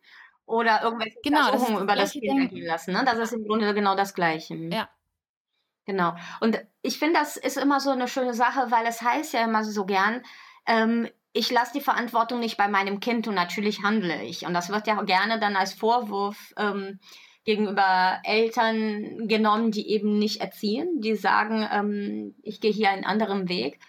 oder 0.44 0.83
irgendwelche 0.83 1.18
Genau, 1.23 1.47
Untersuchungen 1.47 1.75
das 1.75 1.83
über 1.83 1.97
das 1.97 2.12
Kind 2.12 2.40
ergehen 2.40 2.66
lassen, 2.66 2.92
ne? 2.92 3.05
Das 3.05 3.18
ist 3.18 3.33
im 3.33 3.44
Grunde 3.47 3.73
genau 3.75 3.94
das 3.94 4.14
Gleiche. 4.14 4.55
Ja. 4.57 4.88
Genau. 5.87 6.14
Und 6.40 6.61
ich 6.83 6.99
finde, 6.99 7.18
das 7.18 7.37
ist 7.37 7.57
immer 7.57 7.81
so 7.81 7.90
eine 7.90 8.09
schöne 8.09 8.35
Sache, 8.35 8.71
weil 8.71 8.87
es 8.87 9.01
heißt 9.01 9.33
ja 9.33 9.44
immer 9.44 9.64
so 9.64 9.87
gern, 9.87 10.23
ähm, 10.66 11.09
ich 11.33 11.51
lasse 11.51 11.73
die 11.75 11.81
Verantwortung 11.81 12.40
nicht 12.40 12.57
bei 12.57 12.68
meinem 12.68 13.01
Kind 13.01 13.29
und 13.29 13.35
natürlich 13.35 13.83
handle 13.83 14.23
ich. 14.23 14.44
Und 14.44 14.55
das 14.55 14.68
wird 14.71 14.87
ja 14.87 15.01
gerne 15.03 15.38
dann 15.38 15.57
als 15.57 15.73
Vorwurf 15.73 16.53
ähm, 16.57 16.99
gegenüber 17.49 18.21
Eltern 18.25 19.27
genommen, 19.27 19.71
die 19.71 19.89
eben 19.89 20.19
nicht 20.19 20.43
erziehen, 20.43 21.01
die 21.01 21.15
sagen, 21.15 21.67
ähm, 21.73 22.35
ich 22.43 22.61
gehe 22.61 22.71
hier 22.71 22.91
einen 22.91 23.07
anderen 23.07 23.49
Weg. 23.49 23.81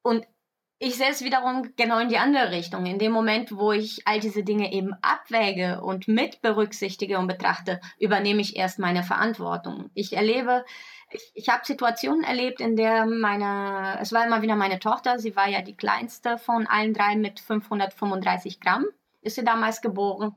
Und 0.00 0.26
ich 0.78 0.96
sehe 0.96 1.10
es 1.10 1.22
wiederum 1.22 1.74
genau 1.76 1.98
in 1.98 2.08
die 2.08 2.16
andere 2.16 2.52
Richtung. 2.52 2.86
In 2.86 2.98
dem 2.98 3.12
Moment, 3.12 3.54
wo 3.54 3.72
ich 3.72 4.00
all 4.06 4.18
diese 4.18 4.44
Dinge 4.44 4.72
eben 4.72 4.94
abwäge 5.02 5.82
und 5.82 6.08
mit 6.08 6.40
berücksichtige 6.40 7.18
und 7.18 7.26
betrachte, 7.26 7.82
übernehme 7.98 8.40
ich 8.40 8.56
erst 8.56 8.78
meine 8.78 9.02
Verantwortung. 9.02 9.90
Ich 9.92 10.14
erlebe, 10.14 10.64
ich, 11.10 11.32
ich 11.34 11.50
habe 11.50 11.66
Situationen 11.66 12.24
erlebt, 12.24 12.62
in 12.62 12.76
der 12.76 13.04
meine, 13.04 13.98
es 14.00 14.14
war 14.14 14.24
immer 14.24 14.40
wieder 14.40 14.56
meine 14.56 14.78
Tochter, 14.78 15.18
sie 15.18 15.36
war 15.36 15.50
ja 15.50 15.60
die 15.60 15.76
kleinste 15.76 16.38
von 16.38 16.66
allen 16.66 16.94
drei 16.94 17.14
mit 17.14 17.40
535 17.40 18.58
Gramm, 18.58 18.86
ist 19.20 19.34
sie 19.34 19.44
damals 19.44 19.82
geboren. 19.82 20.34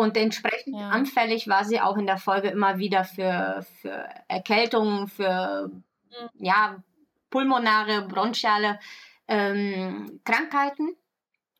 Und 0.00 0.16
entsprechend 0.16 0.76
Ja. 0.76 0.88
anfällig 0.88 1.46
war 1.46 1.64
sie 1.64 1.78
auch 1.78 1.98
in 1.98 2.06
der 2.06 2.16
Folge 2.16 2.48
immer 2.48 2.78
wieder 2.78 3.04
für, 3.04 3.66
für 3.82 4.08
Erkältungen, 4.28 5.08
für 5.08 5.70
ja, 6.38 6.82
pulmonare, 7.28 8.08
bronchiale 8.08 8.78
ähm, 9.28 10.20
Krankheiten. 10.24 10.96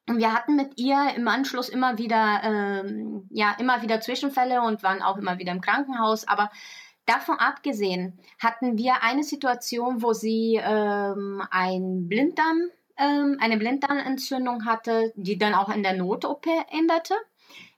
Und 0.08 0.18
wir 0.18 0.32
hatten 0.32 0.56
mit 0.56 0.80
ihr 0.80 1.12
im 1.16 1.28
Anschluss 1.28 1.68
immer 1.68 1.98
wieder, 1.98 2.40
ähm, 2.42 3.28
ja, 3.30 3.54
immer 3.58 3.82
wieder 3.82 4.00
Zwischenfälle 4.00 4.62
und 4.62 4.82
waren 4.82 5.02
auch 5.02 5.18
immer 5.18 5.38
wieder 5.38 5.52
im 5.52 5.60
Krankenhaus. 5.60 6.26
Aber 6.26 6.50
Davon 7.06 7.38
abgesehen 7.40 8.20
hatten 8.38 8.78
wir 8.78 9.02
eine 9.02 9.24
Situation, 9.24 10.00
wo 10.00 10.12
sie 10.12 10.60
ähm, 10.62 11.42
ein 11.50 12.06
Blinddarm, 12.08 12.68
ähm, 12.96 13.36
eine 13.40 13.56
Blinddarmentzündung 13.56 14.64
hatte, 14.64 15.12
die 15.16 15.36
dann 15.36 15.54
auch 15.54 15.70
in 15.74 15.82
der 15.82 15.94
Not-OP 15.94 16.46
endete. 16.70 17.14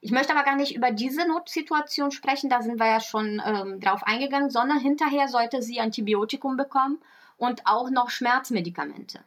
Ich 0.03 0.11
möchte 0.11 0.33
aber 0.33 0.43
gar 0.43 0.57
nicht 0.57 0.75
über 0.75 0.91
diese 0.91 1.25
Notsituation 1.25 2.11
sprechen, 2.11 2.49
da 2.49 2.61
sind 2.61 2.77
wir 2.77 2.87
ja 2.87 2.99
schon 2.99 3.41
ähm, 3.45 3.79
drauf 3.79 4.03
eingegangen, 4.03 4.49
sondern 4.49 4.77
hinterher 4.79 5.29
sollte 5.29 5.61
sie 5.61 5.79
Antibiotikum 5.79 6.57
bekommen 6.57 6.99
und 7.37 7.65
auch 7.65 7.89
noch 7.89 8.09
Schmerzmedikamente. 8.09 9.21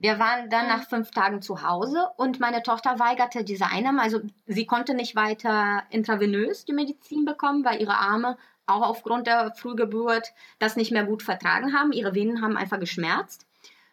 Wir 0.00 0.18
waren 0.18 0.50
dann 0.50 0.66
nach 0.66 0.88
fünf 0.88 1.12
Tagen 1.12 1.42
zu 1.42 1.62
Hause 1.62 2.08
und 2.16 2.40
meine 2.40 2.64
Tochter 2.64 2.98
weigerte 2.98 3.44
diese 3.44 3.66
Einnahme. 3.66 4.02
Also 4.02 4.18
sie 4.46 4.66
konnte 4.66 4.94
nicht 4.94 5.14
weiter 5.14 5.84
intravenös 5.90 6.64
die 6.64 6.72
Medizin 6.72 7.24
bekommen, 7.24 7.64
weil 7.64 7.80
ihre 7.80 7.96
Arme 7.96 8.36
auch 8.66 8.82
aufgrund 8.82 9.28
der 9.28 9.54
Frühgeburt 9.54 10.32
das 10.58 10.74
nicht 10.74 10.90
mehr 10.90 11.04
gut 11.04 11.22
vertragen 11.22 11.72
haben. 11.72 11.92
Ihre 11.92 12.16
Venen 12.16 12.42
haben 12.42 12.56
einfach 12.56 12.80
geschmerzt, 12.80 13.46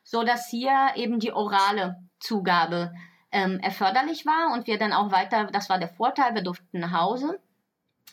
so 0.03 0.23
dass 0.23 0.49
hier 0.49 0.73
eben 0.95 1.19
die 1.19 1.31
orale 1.31 2.01
Zugabe 2.19 2.91
ähm, 3.33 3.59
erforderlich 3.59 4.25
war 4.25 4.53
und 4.53 4.67
wir 4.67 4.77
dann 4.77 4.93
auch 4.93 5.11
weiter, 5.11 5.49
das 5.51 5.69
war 5.69 5.79
der 5.79 5.89
Vorteil, 5.89 6.35
wir 6.35 6.43
durften 6.43 6.79
nach 6.79 6.93
Hause. 6.93 7.39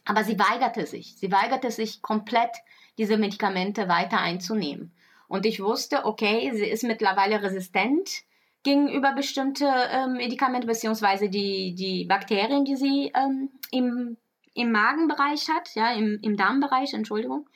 Aber 0.05 0.25
sie 0.25 0.39
weigerte 0.39 0.87
sich. 0.87 1.15
Sie 1.17 1.31
weigerte 1.31 1.71
sich 1.71 2.03
komplett, 2.03 2.51
diese 2.99 3.17
Medikamente 3.17 3.87
weiter 3.89 4.19
einzunehmen. 4.19 4.93
Und 5.29 5.47
ich 5.47 5.63
wusste, 5.63 6.05
okay, 6.07 6.51
sie 6.55 6.67
ist 6.67 6.83
mittlerweile 6.83 7.43
resistent 7.43 8.09
gegenüber 8.63 9.13
bestimmte 9.13 9.67
ähm, 9.91 10.15
Medikamente, 10.15 10.67
beziehungsweise 10.67 11.29
die, 11.29 11.75
die 11.75 12.05
Bakterien, 12.05 12.65
die 12.65 12.77
sie 12.77 13.13
ähm, 13.15 13.51
im, 13.71 14.17
im 14.55 14.73
Magenbereich 14.73 15.49
hat, 15.49 15.75
ja, 15.75 15.93
im, 15.93 16.19
im 16.23 16.37
Darmbereich, 16.37 16.93
Entschuldigung. 16.93 17.49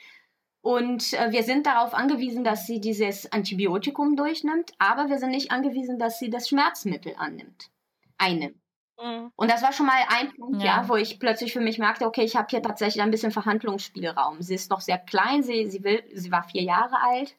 Und 0.64 1.12
äh, 1.12 1.30
wir 1.30 1.42
sind 1.42 1.66
darauf 1.66 1.92
angewiesen, 1.92 2.42
dass 2.42 2.66
sie 2.66 2.80
dieses 2.80 3.30
Antibiotikum 3.30 4.16
durchnimmt, 4.16 4.72
aber 4.78 5.10
wir 5.10 5.18
sind 5.18 5.28
nicht 5.28 5.50
angewiesen, 5.50 5.98
dass 5.98 6.18
sie 6.18 6.30
das 6.30 6.48
Schmerzmittel 6.48 7.12
annimmt, 7.18 7.70
einnimmt. 8.16 8.56
Mhm. 8.98 9.30
Und 9.36 9.50
das 9.50 9.60
war 9.60 9.74
schon 9.74 9.84
mal 9.84 10.00
ein 10.08 10.32
Punkt, 10.32 10.62
ja. 10.62 10.80
ja. 10.80 10.88
wo 10.88 10.96
ich 10.96 11.20
plötzlich 11.20 11.52
für 11.52 11.60
mich 11.60 11.78
merkte, 11.78 12.06
okay, 12.06 12.22
ich 12.22 12.34
habe 12.34 12.46
hier 12.48 12.62
tatsächlich 12.62 13.02
ein 13.02 13.10
bisschen 13.10 13.30
Verhandlungsspielraum. 13.30 14.40
Sie 14.40 14.54
ist 14.54 14.70
noch 14.70 14.80
sehr 14.80 14.96
klein, 14.96 15.42
sie, 15.42 15.66
sie, 15.66 15.84
will, 15.84 16.02
sie 16.14 16.32
war 16.32 16.44
vier 16.44 16.62
Jahre 16.62 16.96
alt 17.02 17.36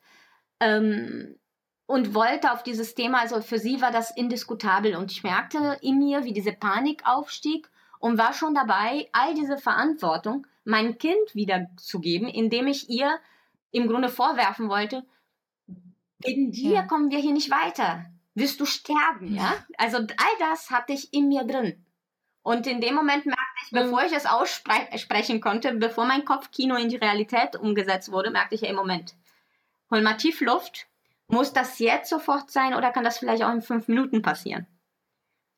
ähm, 0.60 1.36
und 1.88 2.14
wollte 2.14 2.54
auf 2.54 2.62
dieses 2.62 2.94
Thema, 2.94 3.22
also 3.22 3.42
für 3.42 3.58
sie 3.58 3.82
war 3.82 3.92
das 3.92 4.16
indiskutabel 4.16 4.96
und 4.96 5.12
ich 5.12 5.24
merkte 5.24 5.80
in 5.82 5.98
mir, 5.98 6.26
wie 6.26 6.34
diese 6.34 6.54
Panik 6.54 7.02
aufstieg 7.06 7.72
und 7.98 8.20
war 8.20 8.34
schon 8.34 8.54
dabei, 8.54 9.10
all 9.14 9.34
diese 9.34 9.58
Verantwortung 9.58 10.46
mein 10.66 10.98
Kind 10.98 11.34
wiederzugeben, 11.34 12.28
indem 12.28 12.68
ich 12.68 12.90
ihr 12.90 13.20
im 13.72 13.88
Grunde 13.88 14.10
vorwerfen 14.10 14.70
wollte, 14.70 15.06
wegen 16.20 16.52
dir 16.52 16.72
ja. 16.72 16.84
kommen 16.84 17.12
wir 17.12 17.20
hier 17.20 17.34
nicht 17.34 17.52
weiter. 17.52 18.06
Wirst 18.34 18.60
du 18.60 18.66
sterben, 18.66 19.34
ja? 19.34 19.54
Also 19.78 19.98
all 19.98 20.36
das 20.40 20.70
hatte 20.70 20.94
ich 20.94 21.14
in 21.14 21.30
mir 21.30 21.44
drin. 21.46 21.86
Und 22.42 22.68
in 22.68 22.82
dem 22.82 22.96
Moment 22.96 23.26
merkte 23.26 23.44
ich, 23.66 23.72
mhm. 23.72 23.78
bevor 23.78 24.04
ich 24.04 24.12
es 24.12 24.26
aussprechen 24.26 25.42
konnte, 25.42 25.74
bevor 25.74 26.06
mein 26.06 26.26
Kopfkino 26.26 26.76
in 26.76 26.90
die 26.90 26.96
Realität 26.96 27.56
umgesetzt 27.56 28.12
wurde, 28.12 28.30
merkte 28.30 28.56
ich 28.56 28.62
ja 28.62 28.70
im 28.70 28.76
Moment, 28.76 29.16
hol 29.90 30.02
mal 30.02 30.18
tief 30.18 30.42
Luft. 30.42 30.88
Muss 31.28 31.54
das 31.54 31.80
jetzt 31.80 32.10
sofort 32.10 32.52
sein 32.52 32.76
oder 32.76 32.92
kann 32.92 33.04
das 33.04 33.18
vielleicht 33.18 33.42
auch 33.42 33.52
in 33.52 33.64
fünf 33.64 33.88
Minuten 33.88 34.22
passieren? 34.22 34.68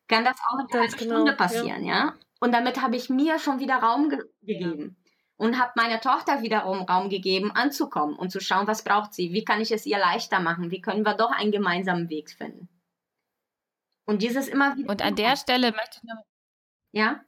Kann 0.07 0.23
das 0.23 0.37
auch 0.47 0.59
in 0.59 0.73
einer 0.73 0.87
genau, 0.87 1.15
Stunde 1.15 1.33
passieren, 1.33 1.83
ja? 1.83 1.97
ja? 1.97 2.13
Und 2.39 2.53
damit 2.53 2.81
habe 2.81 2.95
ich 2.95 3.09
mir 3.09 3.39
schon 3.39 3.59
wieder 3.59 3.77
Raum 3.77 4.09
ge 4.09 4.19
gegeben 4.41 4.97
und 5.37 5.59
habe 5.59 5.71
meiner 5.75 6.01
Tochter 6.01 6.41
wiederum 6.41 6.81
Raum 6.81 7.09
gegeben, 7.09 7.51
anzukommen 7.51 8.15
und 8.15 8.31
zu 8.31 8.39
schauen, 8.39 8.67
was 8.67 8.83
braucht 8.83 9.13
sie, 9.13 9.33
wie 9.33 9.43
kann 9.43 9.61
ich 9.61 9.71
es 9.71 9.85
ihr 9.85 9.99
leichter 9.99 10.39
machen, 10.39 10.71
wie 10.71 10.81
können 10.81 11.05
wir 11.05 11.13
doch 11.13 11.31
einen 11.31 11.51
gemeinsamen 11.51 12.09
Weg 12.09 12.31
finden. 12.31 12.67
Und 14.05 14.21
dieses 14.21 14.47
immer 14.47 14.75
wieder. 14.75 14.89
Und 14.89 15.01
an 15.01 15.15
der 15.15 15.35
Stelle 15.35 15.71
möchte 15.71 15.97
ich 15.97 16.03
noch. 16.03 16.23
Ja? 16.91 17.21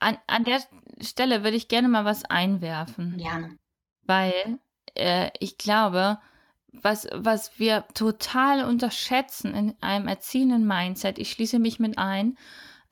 An, 0.00 0.18
an 0.26 0.44
der 0.44 0.60
Stelle 1.00 1.44
würde 1.44 1.56
ich 1.56 1.68
gerne 1.68 1.88
mal 1.88 2.04
was 2.04 2.24
einwerfen. 2.24 3.18
Gerne. 3.18 3.58
Weil 4.02 4.58
äh, 4.94 5.30
ich 5.38 5.58
glaube, 5.58 6.18
was, 6.72 7.08
was 7.12 7.58
wir 7.58 7.86
total 7.94 8.64
unterschätzen 8.64 9.54
in 9.54 9.74
einem 9.80 10.08
erziehenden 10.08 10.66
Mindset, 10.66 11.18
ich 11.18 11.30
schließe 11.30 11.58
mich 11.58 11.78
mit 11.78 11.98
ein, 11.98 12.38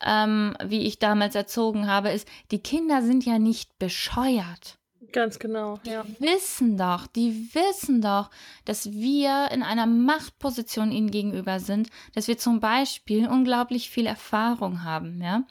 ähm, 0.05 0.57
wie 0.65 0.83
ich 0.83 0.99
damals 0.99 1.35
erzogen 1.35 1.87
habe, 1.89 2.11
ist, 2.11 2.29
die 2.51 2.63
Kinder 2.63 3.03
sind 3.03 3.25
ja 3.25 3.39
nicht 3.39 3.79
bescheuert. 3.79 4.79
Ganz 5.13 5.39
genau, 5.39 5.79
ja. 5.85 6.05
Die 6.05 6.21
wissen 6.21 6.77
doch, 6.77 7.07
die 7.07 7.49
wissen 7.55 8.01
doch, 8.01 8.31
dass 8.65 8.93
wir 8.93 9.49
in 9.53 9.63
einer 9.63 9.87
Machtposition 9.87 10.91
ihnen 10.91 11.11
gegenüber 11.11 11.61
sind, 11.61 11.89
dass 12.15 12.29
wir 12.29 12.39
zum 12.39 12.61
Beispiel 12.61 13.29
unglaublich 13.29 13.91
viel 13.91 14.07
Erfahrung 14.07 14.85
haben, 14.85 15.23
ja. 15.23 15.45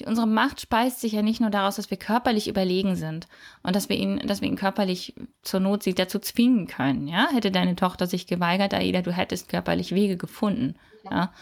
Die, 0.00 0.06
unsere 0.06 0.26
Macht 0.26 0.60
speist 0.60 1.00
sich 1.00 1.12
ja 1.12 1.22
nicht 1.22 1.40
nur 1.40 1.50
daraus, 1.50 1.76
dass 1.76 1.90
wir 1.90 1.98
körperlich 1.98 2.48
überlegen 2.48 2.96
sind 2.96 3.28
und 3.62 3.76
dass 3.76 3.88
wir 3.88 3.96
ihn, 3.96 4.18
dass 4.26 4.40
wir 4.40 4.48
ihn 4.48 4.56
körperlich 4.56 5.14
zur 5.42 5.60
Not 5.60 5.82
sie 5.82 5.94
dazu 5.94 6.18
zwingen 6.18 6.66
können, 6.66 7.06
ja. 7.06 7.28
Hätte 7.32 7.50
deine 7.50 7.76
Tochter 7.76 8.06
sich 8.06 8.26
geweigert, 8.26 8.72
Aida, 8.72 9.02
du 9.02 9.12
hättest 9.12 9.48
körperlich 9.48 9.94
Wege 9.94 10.16
gefunden, 10.16 10.76
ja. 11.04 11.10
ja? 11.10 11.32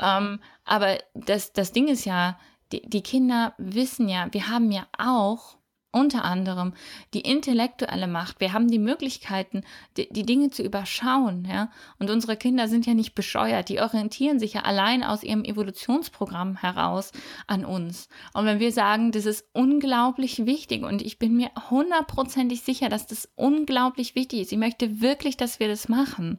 Ähm, 0.00 0.40
aber 0.64 0.98
das, 1.14 1.52
das 1.52 1.72
Ding 1.72 1.88
ist 1.88 2.04
ja, 2.04 2.38
die, 2.72 2.82
die 2.88 3.02
Kinder 3.02 3.54
wissen 3.58 4.08
ja, 4.08 4.28
wir 4.32 4.48
haben 4.48 4.70
ja 4.70 4.86
auch 4.96 5.60
unter 5.92 6.24
anderem 6.24 6.72
die 7.14 7.20
intellektuelle 7.20 8.06
Macht. 8.06 8.40
Wir 8.40 8.52
haben 8.52 8.68
die 8.68 8.78
Möglichkeiten, 8.78 9.62
die, 9.96 10.08
die, 10.08 10.24
Dinge 10.24 10.50
zu 10.50 10.62
überschauen, 10.62 11.44
ja. 11.50 11.70
Und 11.98 12.10
unsere 12.10 12.36
Kinder 12.36 12.68
sind 12.68 12.86
ja 12.86 12.94
nicht 12.94 13.14
bescheuert. 13.14 13.68
Die 13.68 13.80
orientieren 13.80 14.38
sich 14.38 14.54
ja 14.54 14.62
allein 14.62 15.02
aus 15.02 15.22
ihrem 15.22 15.44
Evolutionsprogramm 15.44 16.56
heraus 16.56 17.12
an 17.46 17.64
uns. 17.64 18.08
Und 18.34 18.46
wenn 18.46 18.60
wir 18.60 18.72
sagen, 18.72 19.10
das 19.10 19.26
ist 19.26 19.48
unglaublich 19.52 20.46
wichtig 20.46 20.84
und 20.84 21.02
ich 21.02 21.18
bin 21.18 21.36
mir 21.36 21.50
hundertprozentig 21.70 22.62
sicher, 22.62 22.88
dass 22.88 23.06
das 23.06 23.28
unglaublich 23.34 24.14
wichtig 24.14 24.42
ist. 24.42 24.52
Ich 24.52 24.58
möchte 24.58 25.00
wirklich, 25.00 25.36
dass 25.36 25.58
wir 25.58 25.68
das 25.68 25.88
machen. 25.88 26.38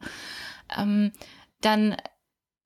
Ähm, 0.78 1.12
dann 1.60 1.96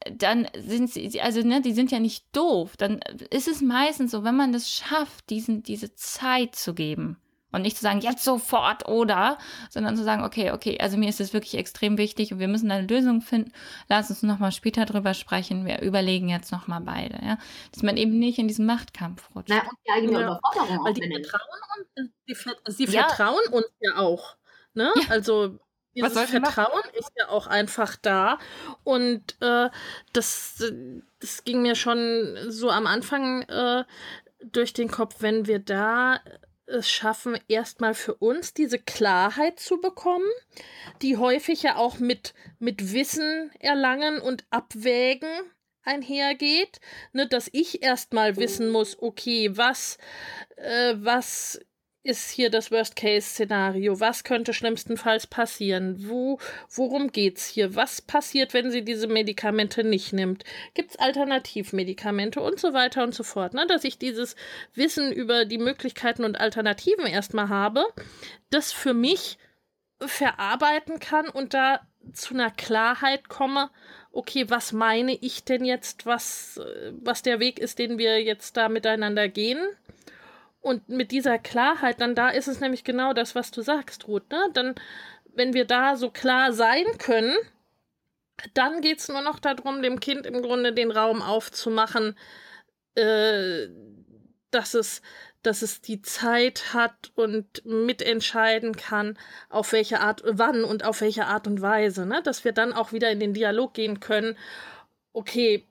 dann 0.05 0.49
sind 0.57 0.91
sie, 0.91 1.21
also 1.21 1.43
ne, 1.43 1.61
die 1.61 1.73
sind 1.73 1.91
ja 1.91 2.01
nicht 2.01 2.25
doof. 2.33 2.77
Dann 2.77 3.01
ist 3.31 3.49
es 3.49 3.63
meistens 3.63 4.11
so, 4.11 4.25
wenn 4.25 4.37
man 4.37 4.53
das 4.53 4.71
schafft, 4.71 5.31
diesen, 5.31 5.63
diese 5.63 5.95
Zeit 5.95 6.55
zu 6.55 6.75
geben 6.75 7.17
und 7.53 7.63
nicht 7.63 7.77
zu 7.77 7.83
sagen, 7.83 8.01
jetzt 8.01 8.23
sofort 8.23 8.87
oder, 8.87 9.39
sondern 9.71 9.97
zu 9.97 10.05
sagen, 10.05 10.23
okay, 10.25 10.51
okay, 10.51 10.79
also 10.81 10.97
mir 10.97 11.09
ist 11.09 11.21
das 11.21 11.33
wirklich 11.33 11.55
extrem 11.55 11.97
wichtig 11.97 12.33
und 12.33 12.39
wir 12.39 12.49
müssen 12.49 12.71
eine 12.71 12.87
Lösung 12.87 13.23
finden. 13.23 13.53
Lass 13.89 14.11
uns 14.11 14.23
nochmal 14.23 14.53
später 14.53 14.85
drüber 14.85 15.15
sprechen. 15.15 15.65
Wir 15.65 15.81
überlegen 15.81 16.29
jetzt 16.29 16.53
nochmal 16.53 16.83
beide, 16.83 17.19
ja. 17.25 17.39
Dass 17.73 17.83
man 17.83 17.97
eben 17.97 18.19
nicht 18.19 18.39
in 18.39 18.49
diesen 18.49 18.67
Machtkampf 18.67 19.31
rutscht. 19.35 19.49
Na, 19.49 19.61
und 19.61 19.79
die 19.87 19.91
eigene 19.91 20.13
ja. 20.13 20.21
Überforderung 20.21 20.85
Weil 20.85 20.95
die 20.95 21.03
vertrauen, 21.03 21.49
und, 21.97 22.13
sie, 22.27 22.87
sie 22.87 22.93
ja. 22.93 23.09
vertrauen 23.09 23.53
uns 23.53 23.67
ja 23.81 23.97
auch. 23.97 24.37
Ne? 24.75 24.93
Ja. 24.95 25.03
Also 25.09 25.59
dieses 25.97 26.15
Was 26.15 26.31
Vertrauen 26.31 26.83
ist 26.95 27.11
ja 27.17 27.29
auch 27.29 27.47
einfach 27.47 27.97
da. 27.97 28.39
Und 28.85 29.37
äh, 29.41 29.71
das, 30.13 30.63
das 31.21 31.45
ging 31.45 31.63
mir 31.63 31.75
schon 31.75 32.37
so 32.49 32.71
am 32.71 32.87
Anfang 32.87 33.43
äh, 33.43 33.85
durch 34.45 34.73
den 34.73 34.89
Kopf, 34.89 35.17
wenn 35.21 35.47
wir 35.47 35.59
da 35.59 36.21
es 36.67 36.91
schaffen, 36.91 37.39
erstmal 37.49 37.95
für 37.95 38.15
uns 38.15 38.53
diese 38.53 38.79
Klarheit 38.79 39.61
zu 39.61 39.81
bekommen, 39.81 40.29
die 41.01 41.17
häufig 41.17 41.63
ja 41.63 41.77
auch 41.77 41.99
mit, 41.99 42.35
mit 42.59 42.93
Wissen 42.93 43.51
erlangen 43.61 44.21
und 44.21 44.45
abwägen 44.51 45.31
einhergeht, 45.87 46.81
ne, 47.13 47.29
dass 47.29 47.49
ich 47.53 47.83
erstmal 47.83 48.37
wissen 48.37 48.71
muss, 48.71 49.01
okay, 49.01 49.57
was, 49.57 49.99
äh, 50.57 50.95
was 50.97 51.61
ist 52.07 52.31
hier 52.31 52.51
das 52.51 52.71
Worst-Case-Szenario? 52.71 54.01
Was 54.01 54.25
könnte 54.25 54.55
schlimmstenfalls 54.55 55.27
passieren? 55.27 56.09
Wo, 56.09 56.38
worum 56.75 57.11
geht's 57.11 57.47
hier? 57.47 57.75
Was 57.75 58.01
passiert, 58.01 58.55
wenn 58.55 58.71
sie 58.71 58.83
diese 58.83 59.09
Medikamente 59.09 59.85
nicht 59.85 60.12
nimmt? 60.12 60.45
Gibt 60.75 60.92
es 60.92 60.97
Alternativmedikamente 60.99 62.40
und 62.40 62.61
so 62.61 62.73
weiter 62.73 63.03
und 63.03 63.14
so 63.14 63.25
fort? 63.25 63.55
Ne? 63.55 63.66
Dass 63.66 63.85
ich 63.85 63.99
dieses 63.99 64.37
Wissen 64.75 65.12
über 65.12 65.45
die 65.45 65.59
Möglichkeiten 65.59 66.25
und 66.25 66.40
Alternativen 66.40 67.07
erstmal 67.07 67.49
habe, 67.49 67.85
das 68.51 68.73
für 68.73 68.95
mich 68.95 69.38
verarbeiten 70.01 71.01
kann 71.01 71.29
und 71.29 71.55
da 71.55 71.81
zu 72.12 72.35
einer 72.35 72.51
Klarheit 72.51 73.29
komme, 73.29 73.71
okay, 74.12 74.49
was 74.49 74.73
meine 74.73 75.14
ich 75.14 75.45
denn 75.45 75.64
jetzt, 75.64 76.07
was, 76.07 76.61
was 76.92 77.23
der 77.23 77.40
Weg 77.40 77.59
ist, 77.59 77.79
den 77.79 77.99
wir 77.99 78.23
jetzt 78.23 78.57
da 78.57 78.69
miteinander 78.69 79.29
gehen? 79.29 79.59
Und 80.67 80.89
mit 80.89 81.13
dieser 81.13 81.39
Klarheit, 81.39 82.01
dann 82.01 82.17
da 82.17 82.29
ist 82.29 82.49
es 82.49 82.59
nämlich 82.59 82.83
genau 82.83 83.13
das, 83.13 83.37
was 83.37 83.53
du 83.53 83.63
sagst, 83.63 84.09
Ruth. 84.09 84.29
Ne? 84.33 84.51
Dann, 84.53 84.75
wenn 85.33 85.55
wir 85.55 85.65
da 85.65 85.95
so 85.95 86.11
klar 86.11 86.53
sein 86.53 86.85
können, 86.99 87.37
dann 88.53 88.81
geht 88.81 88.99
es 88.99 89.09
nur 89.09 89.21
noch 89.21 89.39
darum, 89.39 89.81
dem 89.81 90.01
Kind 90.01 90.27
im 90.27 90.43
Grunde 90.43 90.73
den 90.73 90.91
Raum 90.91 91.23
aufzumachen, 91.23 92.17
äh, 92.97 93.69
dass 94.51 94.75
es, 94.75 95.03
dass 95.43 95.63
es 95.63 95.83
die 95.83 96.03
Zeit 96.03 96.75
hat 96.75 97.13
und 97.15 97.65
mitentscheiden 97.65 98.75
kann, 98.75 99.17
auf 99.49 99.71
welche 99.71 100.01
Art, 100.01 100.25
wann 100.27 100.65
und 100.65 100.85
auf 100.85 101.01
welche 101.01 101.27
Art 101.27 101.47
und 101.47 101.63
Weise, 101.63 102.07
ne? 102.07 102.23
Dass 102.25 102.45
wir 102.45 102.51
dann 102.51 102.73
auch 102.73 102.91
wieder 102.91 103.13
in 103.13 103.21
den 103.21 103.35
Dialog 103.35 103.73
gehen 103.73 104.01
können. 104.01 104.37
Okay, 105.13 105.65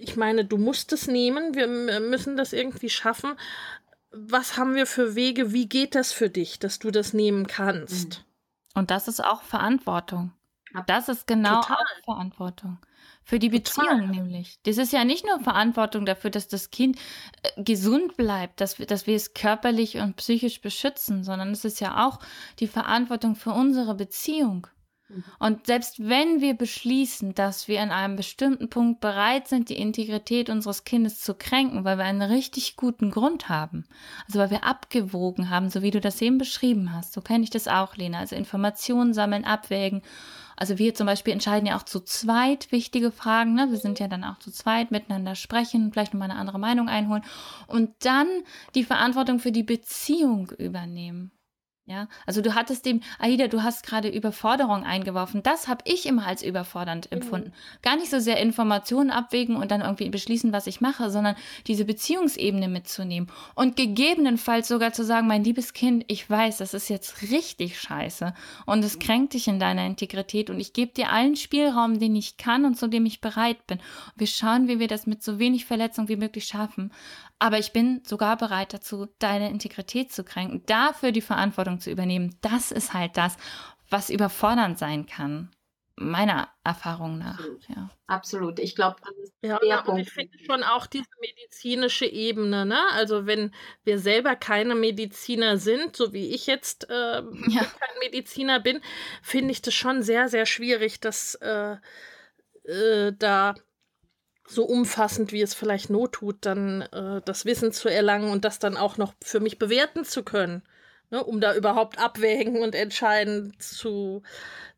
ich 0.00 0.16
meine, 0.16 0.46
du 0.46 0.56
musst 0.56 0.92
es 0.92 1.06
nehmen, 1.06 1.54
wir 1.54 1.66
müssen 2.00 2.36
das 2.36 2.54
irgendwie 2.54 2.88
schaffen. 2.88 3.36
Was 4.12 4.56
haben 4.56 4.74
wir 4.74 4.86
für 4.86 5.14
Wege? 5.14 5.52
Wie 5.52 5.68
geht 5.68 5.94
das 5.94 6.12
für 6.12 6.30
dich, 6.30 6.58
dass 6.58 6.78
du 6.78 6.90
das 6.90 7.12
nehmen 7.12 7.46
kannst? 7.46 8.18
Mhm. 8.18 8.24
Und 8.80 8.90
das 8.90 9.08
ist 9.08 9.22
auch 9.22 9.42
Verantwortung. 9.42 10.32
Das 10.86 11.08
ist 11.08 11.26
genau 11.26 11.60
Total. 11.60 11.76
auch 11.76 12.04
Verantwortung. 12.04 12.78
Für 13.22 13.38
die 13.38 13.48
Beziehung 13.48 13.88
Total. 13.88 14.06
nämlich. 14.08 14.58
Das 14.64 14.78
ist 14.78 14.92
ja 14.92 15.04
nicht 15.04 15.26
nur 15.26 15.40
Verantwortung 15.40 16.06
dafür, 16.06 16.30
dass 16.30 16.48
das 16.48 16.70
Kind 16.70 16.98
äh, 17.42 17.62
gesund 17.62 18.16
bleibt, 18.16 18.60
dass 18.60 18.78
wir, 18.78 18.86
dass 18.86 19.06
wir 19.06 19.16
es 19.16 19.34
körperlich 19.34 19.98
und 19.98 20.16
psychisch 20.16 20.60
beschützen, 20.60 21.22
sondern 21.24 21.50
es 21.50 21.64
ist 21.64 21.80
ja 21.80 22.06
auch 22.06 22.20
die 22.58 22.66
Verantwortung 22.66 23.36
für 23.36 23.52
unsere 23.52 23.94
Beziehung. 23.94 24.66
Mhm. 25.10 25.24
Und 25.38 25.66
selbst 25.66 26.08
wenn 26.08 26.40
wir 26.40 26.54
beschließen, 26.54 27.34
dass 27.34 27.68
wir 27.68 27.82
an 27.82 27.90
einem 27.90 28.16
bestimmten 28.16 28.70
Punkt 28.70 29.00
bereit 29.00 29.48
sind, 29.48 29.68
die 29.68 29.78
Integrität 29.78 30.48
unseres 30.48 30.84
Kindes 30.84 31.20
zu 31.20 31.34
kränken, 31.34 31.84
weil 31.84 31.98
wir 31.98 32.04
einen 32.04 32.22
richtig 32.22 32.76
guten 32.76 33.10
Grund 33.10 33.48
haben, 33.48 33.84
also 34.26 34.38
weil 34.38 34.50
wir 34.50 34.64
abgewogen 34.64 35.50
haben, 35.50 35.68
so 35.68 35.82
wie 35.82 35.90
du 35.90 36.00
das 36.00 36.22
eben 36.22 36.38
beschrieben 36.38 36.92
hast, 36.94 37.12
so 37.12 37.20
kenne 37.20 37.44
ich 37.44 37.50
das 37.50 37.68
auch, 37.68 37.96
Lena, 37.96 38.18
also 38.18 38.36
Informationen 38.36 39.12
sammeln, 39.12 39.44
abwägen 39.44 40.02
also 40.60 40.76
wir 40.76 40.94
zum 40.94 41.06
Beispiel 41.06 41.32
entscheiden 41.32 41.66
ja 41.66 41.78
auch 41.78 41.84
zu 41.84 42.00
zweit 42.00 42.70
wichtige 42.70 43.10
Fragen. 43.10 43.54
Ne? 43.54 43.68
Wir 43.70 43.78
sind 43.78 43.98
ja 43.98 44.08
dann 44.08 44.24
auch 44.24 44.38
zu 44.38 44.52
zweit 44.52 44.90
miteinander 44.90 45.34
sprechen, 45.34 45.90
vielleicht 45.90 46.12
nochmal 46.12 46.30
eine 46.30 46.38
andere 46.38 46.58
Meinung 46.58 46.86
einholen 46.86 47.24
und 47.66 47.92
dann 48.00 48.28
die 48.74 48.84
Verantwortung 48.84 49.38
für 49.38 49.52
die 49.52 49.62
Beziehung 49.62 50.50
übernehmen. 50.58 51.32
Ja, 51.90 52.06
also 52.24 52.40
du 52.40 52.54
hattest 52.54 52.86
dem, 52.86 53.00
Aida, 53.18 53.48
du 53.48 53.64
hast 53.64 53.84
gerade 53.84 54.08
Überforderung 54.08 54.84
eingeworfen. 54.84 55.42
Das 55.42 55.66
habe 55.66 55.82
ich 55.86 56.06
immer 56.06 56.24
als 56.24 56.40
überfordernd 56.40 57.10
mhm. 57.10 57.16
empfunden. 57.16 57.48
Mhm. 57.48 57.82
Gar 57.82 57.96
nicht 57.96 58.10
so 58.10 58.20
sehr 58.20 58.38
Informationen 58.38 59.10
abwägen 59.10 59.56
und 59.56 59.72
dann 59.72 59.80
irgendwie 59.80 60.08
beschließen, 60.08 60.52
was 60.52 60.68
ich 60.68 60.80
mache, 60.80 61.10
sondern 61.10 61.34
diese 61.66 61.84
Beziehungsebene 61.84 62.68
mitzunehmen 62.68 63.28
und 63.56 63.74
gegebenenfalls 63.74 64.68
sogar 64.68 64.92
zu 64.92 65.04
sagen, 65.04 65.26
mein 65.26 65.42
liebes 65.42 65.72
Kind, 65.72 66.04
ich 66.06 66.30
weiß, 66.30 66.58
das 66.58 66.74
ist 66.74 66.90
jetzt 66.90 67.22
richtig 67.22 67.80
scheiße 67.80 68.34
und 68.66 68.84
es 68.84 69.00
kränkt 69.00 69.34
dich 69.34 69.48
in 69.48 69.58
deiner 69.58 69.84
Integrität 69.84 70.48
und 70.48 70.60
ich 70.60 70.72
gebe 70.72 70.92
dir 70.92 71.10
allen 71.10 71.34
Spielraum, 71.34 71.98
den 71.98 72.14
ich 72.14 72.36
kann 72.36 72.66
und 72.66 72.78
zu 72.78 72.86
dem 72.86 73.04
ich 73.04 73.20
bereit 73.20 73.66
bin. 73.66 73.80
wir 74.14 74.28
schauen, 74.28 74.68
wie 74.68 74.78
wir 74.78 74.86
das 74.86 75.08
mit 75.08 75.24
so 75.24 75.40
wenig 75.40 75.64
Verletzung 75.64 76.06
wie 76.06 76.14
möglich 76.14 76.44
schaffen. 76.44 76.92
Aber 77.42 77.58
ich 77.58 77.72
bin 77.72 78.02
sogar 78.04 78.36
bereit 78.36 78.74
dazu, 78.74 79.08
deine 79.18 79.48
Integrität 79.48 80.12
zu 80.12 80.24
kränken, 80.24 80.62
dafür 80.66 81.10
die 81.10 81.22
Verantwortung 81.22 81.80
zu 81.80 81.90
übernehmen. 81.90 82.36
Das 82.42 82.70
ist 82.70 82.92
halt 82.92 83.16
das, 83.16 83.38
was 83.88 84.10
überfordernd 84.10 84.78
sein 84.78 85.06
kann. 85.06 85.50
Meiner 85.96 86.48
Erfahrung 86.64 87.18
nach. 87.18 87.38
Absolut. 87.38 87.68
Ja. 87.68 87.90
Absolut. 88.06 88.58
Ich 88.58 88.74
glaube, 88.74 88.96
das 89.00 89.16
ist 89.24 89.34
ja, 89.42 89.58
der 89.58 89.82
Punkt. 89.82 90.02
Ich 90.02 90.12
finde 90.12 90.38
schon 90.44 90.62
auch 90.62 90.86
diese 90.86 91.08
medizinische 91.20 92.06
Ebene, 92.06 92.64
ne? 92.66 92.80
Also 92.92 93.26
wenn 93.26 93.54
wir 93.84 93.98
selber 93.98 94.36
keine 94.36 94.74
Mediziner 94.74 95.56
sind, 95.56 95.96
so 95.96 96.12
wie 96.12 96.34
ich 96.34 96.46
jetzt 96.46 96.88
äh, 96.90 97.22
ja. 97.48 97.64
kein 97.64 97.98
Mediziner 98.00 98.60
bin, 98.60 98.80
finde 99.22 99.52
ich 99.52 99.62
das 99.62 99.74
schon 99.74 100.02
sehr, 100.02 100.28
sehr 100.28 100.46
schwierig, 100.46 101.00
dass 101.00 101.36
äh, 101.36 101.76
äh, 102.64 103.12
da 103.18 103.54
so 104.50 104.64
umfassend, 104.64 105.32
wie 105.32 105.42
es 105.42 105.54
vielleicht 105.54 105.90
not 105.90 106.12
tut, 106.12 106.38
dann 106.40 106.82
äh, 106.82 107.20
das 107.24 107.44
Wissen 107.44 107.72
zu 107.72 107.88
erlangen 107.88 108.30
und 108.30 108.44
das 108.44 108.58
dann 108.58 108.76
auch 108.76 108.96
noch 108.96 109.14
für 109.22 109.40
mich 109.40 109.58
bewerten 109.58 110.04
zu 110.04 110.22
können, 110.22 110.62
ne, 111.10 111.22
um 111.22 111.40
da 111.40 111.54
überhaupt 111.54 111.98
abwägen 111.98 112.60
und 112.60 112.74
entscheiden 112.74 113.54
zu, 113.58 114.22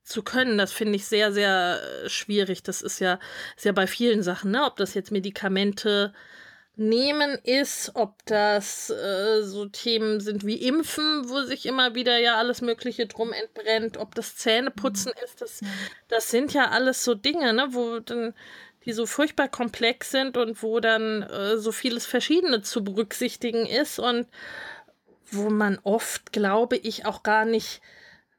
zu 0.03 0.23
können. 0.23 0.59
Das 0.59 0.73
finde 0.73 0.97
ich 0.97 1.07
sehr, 1.07 1.33
sehr 1.33 1.81
äh, 2.05 2.09
schwierig. 2.09 2.63
Das 2.63 2.83
ist 2.83 2.99
ja, 2.99 3.19
ist 3.57 3.65
ja 3.65 3.73
bei 3.73 3.87
vielen 3.87 4.23
Sachen, 4.23 4.51
ne? 4.51 4.65
ob 4.65 4.77
das 4.77 4.95
jetzt 4.95 5.11
Medikamente 5.11 6.13
nehmen 6.77 7.39
ist, 7.45 7.93
ob 7.95 8.25
das 8.25 8.91
äh, 8.91 9.43
so 9.43 9.67
Themen 9.67 10.21
sind 10.21 10.47
wie 10.47 10.57
Impfen, 10.67 11.29
wo 11.29 11.43
sich 11.43 11.67
immer 11.67 11.95
wieder 11.95 12.19
ja 12.19 12.37
alles 12.37 12.63
Mögliche 12.63 13.07
drum 13.07 13.33
entbrennt, 13.33 13.99
ob 13.99 14.15
das 14.15 14.37
Zähneputzen 14.37 15.13
mhm. 15.15 15.25
ist, 15.25 15.41
das, 15.43 15.61
das 16.09 16.31
sind 16.31 16.55
ja 16.55 16.71
alles 16.71 17.05
so 17.05 17.15
Dinge, 17.15 17.53
ne, 17.53 17.69
wo 17.71 18.01
dann 18.01 18.35
die 18.85 18.93
so 18.93 19.07
furchtbar 19.07 19.49
komplex 19.49 20.11
sind 20.11 20.37
und 20.37 20.63
wo 20.63 20.81
dann 20.81 21.23
äh, 21.23 21.57
so 21.59 21.73
vieles 21.73 22.07
Verschiedene 22.07 22.63
zu 22.63 22.85
berücksichtigen 22.85 23.67
ist 23.67 23.99
und 23.99 24.27
wo 25.31 25.51
man 25.51 25.79
oft, 25.83 26.33
glaube 26.33 26.77
ich, 26.77 27.07
auch 27.07 27.23
gar 27.23 27.45
nicht 27.45 27.81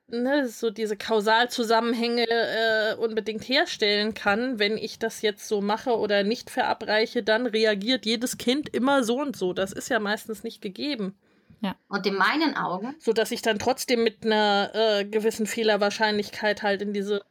ne, 0.08 0.47
so 0.47 0.69
diese 0.69 0.95
Kausalzusammenhänge 0.95 2.25
äh, 2.29 2.95
unbedingt 2.95 3.47
herstellen 3.47 4.13
kann. 4.13 4.60
Wenn 4.60 4.77
ich 4.77 4.99
das 4.99 5.21
jetzt 5.21 5.47
so 5.47 5.62
mache 5.62 5.97
oder 5.97 6.23
nicht 6.23 6.49
verabreiche, 6.49 7.23
dann 7.23 7.47
reagiert 7.47 8.06
jedes 8.06 8.38
Kind 8.38 8.69
immer 8.69 9.03
so 9.03 9.19
und 9.19 9.36
so. 9.36 9.53
Das 9.53 9.71
ist 9.71 9.89
ja 9.89 9.99
meistens 9.99 10.43
nicht 10.43 10.62
gegeben. 10.62 11.15
Ja. 11.62 11.75
Und 11.88 12.06
in 12.06 12.15
meinen 12.15 12.56
Augen. 12.56 12.95
So 12.99 13.13
dass 13.13 13.32
ich 13.32 13.41
dann 13.41 13.58
trotzdem 13.58 14.03
mit 14.03 14.25
einer 14.25 14.71
äh, 14.73 15.06
gewissen 15.06 15.47
Fehlerwahrscheinlichkeit 15.47 16.62
halt 16.62 16.82
in 16.82 16.93
diese 16.93 17.23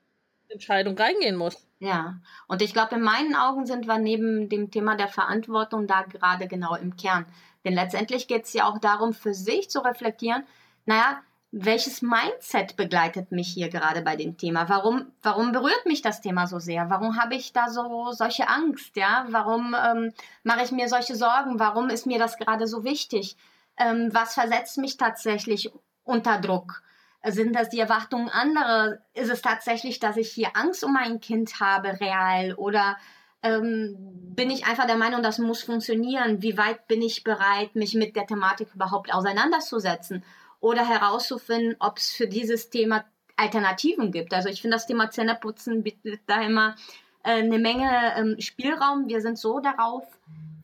Entscheidung 0.53 0.97
reingehen 0.97 1.37
muss. 1.37 1.57
Ja, 1.79 2.21
und 2.47 2.63
ich 2.63 2.73
glaube, 2.73 2.95
in 2.95 3.03
meinen 3.03 3.35
Augen 3.35 3.67
sind 3.67 3.87
wir 3.87 3.99
neben 3.99 4.49
dem 4.49 4.71
Thema 4.71 4.97
der 4.97 5.09
Verantwortung 5.09 5.87
da 5.87 6.03
gerade 6.03 6.47
genau 6.47 6.77
im 6.77 6.97
Kern. 6.97 7.27
Denn 7.65 7.75
letztendlich 7.75 8.29
geht 8.29 8.45
es 8.45 8.53
ja 8.53 8.67
auch 8.69 8.79
darum, 8.79 9.13
für 9.13 9.35
sich 9.35 9.69
zu 9.69 9.81
reflektieren, 9.81 10.45
naja, 10.87 11.21
welches 11.53 12.01
Mindset 12.01 12.77
begleitet 12.77 13.31
mich 13.31 13.49
hier 13.49 13.69
gerade 13.69 14.01
bei 14.01 14.17
dem 14.17 14.39
Thema? 14.39 14.71
Warum, 14.71 15.13
warum 15.23 15.53
berührt 15.53 15.85
mich 15.85 16.01
das 16.01 16.23
Thema 16.23 16.47
so 16.47 16.59
sehr? 16.59 16.89
Warum 16.89 17.21
habe 17.21 17.35
ich 17.35 17.53
da 17.53 17.69
so 17.69 18.11
solche 18.13 18.49
Angst? 18.49 18.97
Ja, 18.97 19.27
warum 19.29 19.75
ähm, 19.75 20.15
mache 20.45 20.65
ich 20.65 20.73
mir 20.73 20.89
solche 20.89 21.15
Sorgen? 21.15 21.59
Warum 21.59 21.91
ist 21.91 22.07
mir 22.07 22.19
das 22.19 22.39
gerade 22.39 22.67
so 22.67 22.85
wichtig? 22.85 23.37
Ähm, 23.77 24.09
was 24.13 24.33
versetzt 24.33 24.79
mich 24.79 24.97
tatsächlich 24.97 25.71
unter 26.05 26.41
Druck? 26.41 26.83
Sind 27.25 27.55
das 27.55 27.69
die 27.69 27.79
Erwartungen 27.79 28.29
anderer? 28.29 28.99
Ist 29.15 29.31
es 29.31 29.43
tatsächlich, 29.43 30.01
dass 30.01 30.17
ich 30.17 30.31
hier 30.31 30.51
Angst 30.55 30.83
um 30.83 30.93
mein 30.93 31.21
Kind 31.21 31.61
habe, 31.61 32.01
real? 32.01 32.55
Oder 32.55 32.97
ähm, 33.43 33.97
bin 34.35 34.51
ich 34.51 34.67
einfach 34.67 34.87
der 34.87 34.97
Meinung, 34.97 35.23
das 35.23 35.39
muss 35.39 35.63
funktionieren? 35.63 36.43
Wie 36.43 36.59
weit 36.59 36.89
bin 36.89 37.01
ich 37.01 37.23
bereit, 37.23 37.77
mich 37.77 37.95
mit 37.95 38.17
der 38.17 38.27
Thematik 38.27 38.69
überhaupt 38.75 39.15
auseinanderzusetzen? 39.15 40.25
Oder 40.61 40.87
herauszufinden, 40.89 41.77
ob 41.79 41.99
es 41.99 42.11
für 42.11 42.27
dieses 42.27 42.71
Thema 42.71 43.05
Alternativen 43.37 44.13
gibt. 44.13 44.35
Also 44.35 44.49
ich 44.49 44.61
finde, 44.61 44.77
das 44.77 44.87
Thema 44.87 45.11
Zähneputzen 45.11 45.83
bietet 45.83 46.21
da 46.27 46.43
immer 46.43 46.77
äh, 47.25 47.43
eine 47.43 47.59
Menge 47.59 47.91
ähm, 48.17 48.37
Spielraum. 48.41 49.09
Wir 49.09 49.21
sind 49.21 49.39
so 49.39 49.61
darauf 49.61 50.05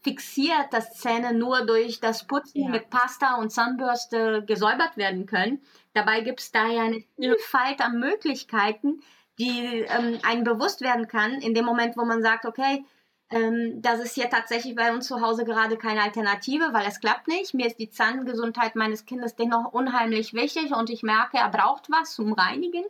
fixiert, 0.09 0.73
dass 0.73 0.95
Zähne 0.95 1.35
nur 1.35 1.67
durch 1.67 2.01
das 2.01 2.27
Putzen 2.27 2.63
ja. 2.63 2.69
mit 2.71 2.89
Pasta 2.89 3.37
und 3.37 3.51
Zahnbürste 3.51 4.43
gesäubert 4.47 4.97
werden 4.97 5.27
können. 5.27 5.61
Dabei 5.93 6.23
gibt 6.23 6.41
es 6.41 6.51
daher 6.51 6.83
eine 6.83 7.05
Vielfalt 7.17 7.81
an 7.81 7.99
Möglichkeiten, 7.99 9.03
die 9.39 9.85
ähm, 9.89 10.19
einem 10.23 10.45
bewusst 10.45 10.81
werden 10.81 11.09
kann, 11.09 11.35
in 11.35 11.55
dem 11.55 11.67
Moment, 11.67 11.97
wo 11.97 12.05
man 12.05 12.23
sagt, 12.23 12.47
okay, 12.47 12.85
ähm, 13.31 13.83
das 13.83 14.01
ist 14.01 14.15
hier 14.15 14.31
tatsächlich 14.31 14.75
bei 14.75 14.93
uns 14.95 15.07
zu 15.07 15.21
Hause 15.21 15.45
gerade 15.45 15.77
keine 15.77 16.03
Alternative, 16.03 16.73
weil 16.73 16.87
es 16.87 17.01
klappt 17.01 17.29
nicht. 17.29 17.53
Mir 17.53 17.67
ist 17.67 17.79
die 17.79 17.91
Zahngesundheit 17.91 18.75
meines 18.75 19.05
Kindes 19.05 19.37
dennoch 19.37 19.73
unheimlich 19.73 20.33
wichtig 20.33 20.73
und 20.73 20.89
ich 20.89 21.03
merke, 21.03 21.37
er 21.37 21.51
braucht 21.51 21.91
was 21.91 22.15
zum 22.15 22.33
Reinigen. 22.33 22.85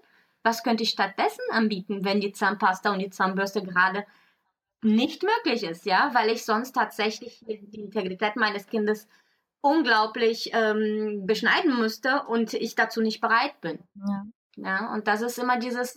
Was 0.45 0.63
könnte 0.63 0.85
ich 0.85 0.91
stattdessen 0.91 1.43
anbieten, 1.51 2.05
wenn 2.05 2.21
die 2.21 2.33
Zahnpasta 2.33 2.93
und 2.93 3.01
die 3.01 3.11
Zahnbürste 3.11 3.63
gerade 3.63 4.07
nicht 4.83 5.23
möglich 5.23 5.65
ist, 5.65 5.87
ja, 5.87 6.11
weil 6.15 6.31
ich 6.31 6.45
sonst 6.45 6.73
tatsächlich 6.73 7.45
die 7.47 7.81
Integrität 7.81 8.37
meines 8.37 8.67
Kindes 8.67 9.09
unglaublich 9.61 10.51
ähm, 10.53 11.27
beschneiden 11.27 11.79
müsste 11.79 12.23
und 12.29 12.55
ich 12.55 12.75
dazu 12.75 13.01
nicht 13.01 13.21
bereit 13.21 13.61
bin. 13.61 13.81
Ja. 14.07 14.27
ja, 14.57 14.93
und 14.95 15.09
das 15.09 15.21
ist 15.21 15.39
immer 15.39 15.59
dieses, 15.59 15.97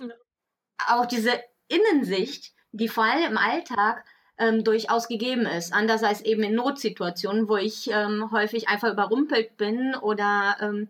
auch 0.87 1.05
diese 1.05 1.31
Innensicht, 1.67 2.53
die 2.71 2.87
vor 2.87 3.03
allem 3.03 3.31
im 3.31 3.37
Alltag 3.37 4.03
ähm, 4.37 4.63
durchaus 4.63 5.07
gegeben 5.07 5.45
ist. 5.45 5.73
Anders 5.73 6.03
als 6.03 6.21
eben 6.21 6.43
in 6.43 6.55
Notsituationen, 6.55 7.47
wo 7.47 7.57
ich 7.57 7.89
ähm, 7.91 8.31
häufig 8.31 8.67
einfach 8.67 8.91
überrumpelt 8.91 9.57
bin 9.57 9.95
oder 9.95 10.57
ähm, 10.59 10.89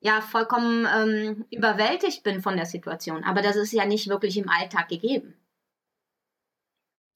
ja 0.00 0.20
vollkommen 0.20 0.86
ähm, 0.94 1.44
überwältigt 1.50 2.22
bin 2.22 2.42
von 2.42 2.56
der 2.56 2.66
Situation. 2.66 3.24
Aber 3.24 3.40
das 3.42 3.56
ist 3.56 3.72
ja 3.72 3.86
nicht 3.86 4.08
wirklich 4.08 4.36
im 4.36 4.48
Alltag 4.48 4.88
gegeben. 4.88 5.34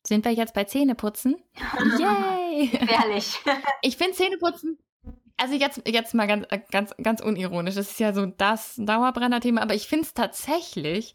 Sind 0.07 0.25
wir 0.25 0.33
jetzt 0.33 0.55
bei 0.55 0.65
Zähneputzen? 0.65 1.37
Yay! 1.99 2.71
Ehrlich. 2.89 3.41
Ich 3.83 3.97
finde 3.97 4.15
Zähneputzen 4.15 4.79
also 5.37 5.55
jetzt, 5.55 5.83
jetzt 5.87 6.15
mal 6.15 6.27
ganz, 6.27 6.47
ganz, 6.71 6.95
ganz 7.03 7.21
unironisch. 7.21 7.75
Das 7.75 7.91
ist 7.91 8.01
ja 8.01 8.13
so 8.13 8.27
das 8.27 8.75
Dauerbrenner-Thema, 8.77 9.63
aber 9.63 9.75
ich 9.75 9.89
finde 9.89 10.05
es 10.05 10.15
tatsächlich, 10.15 11.15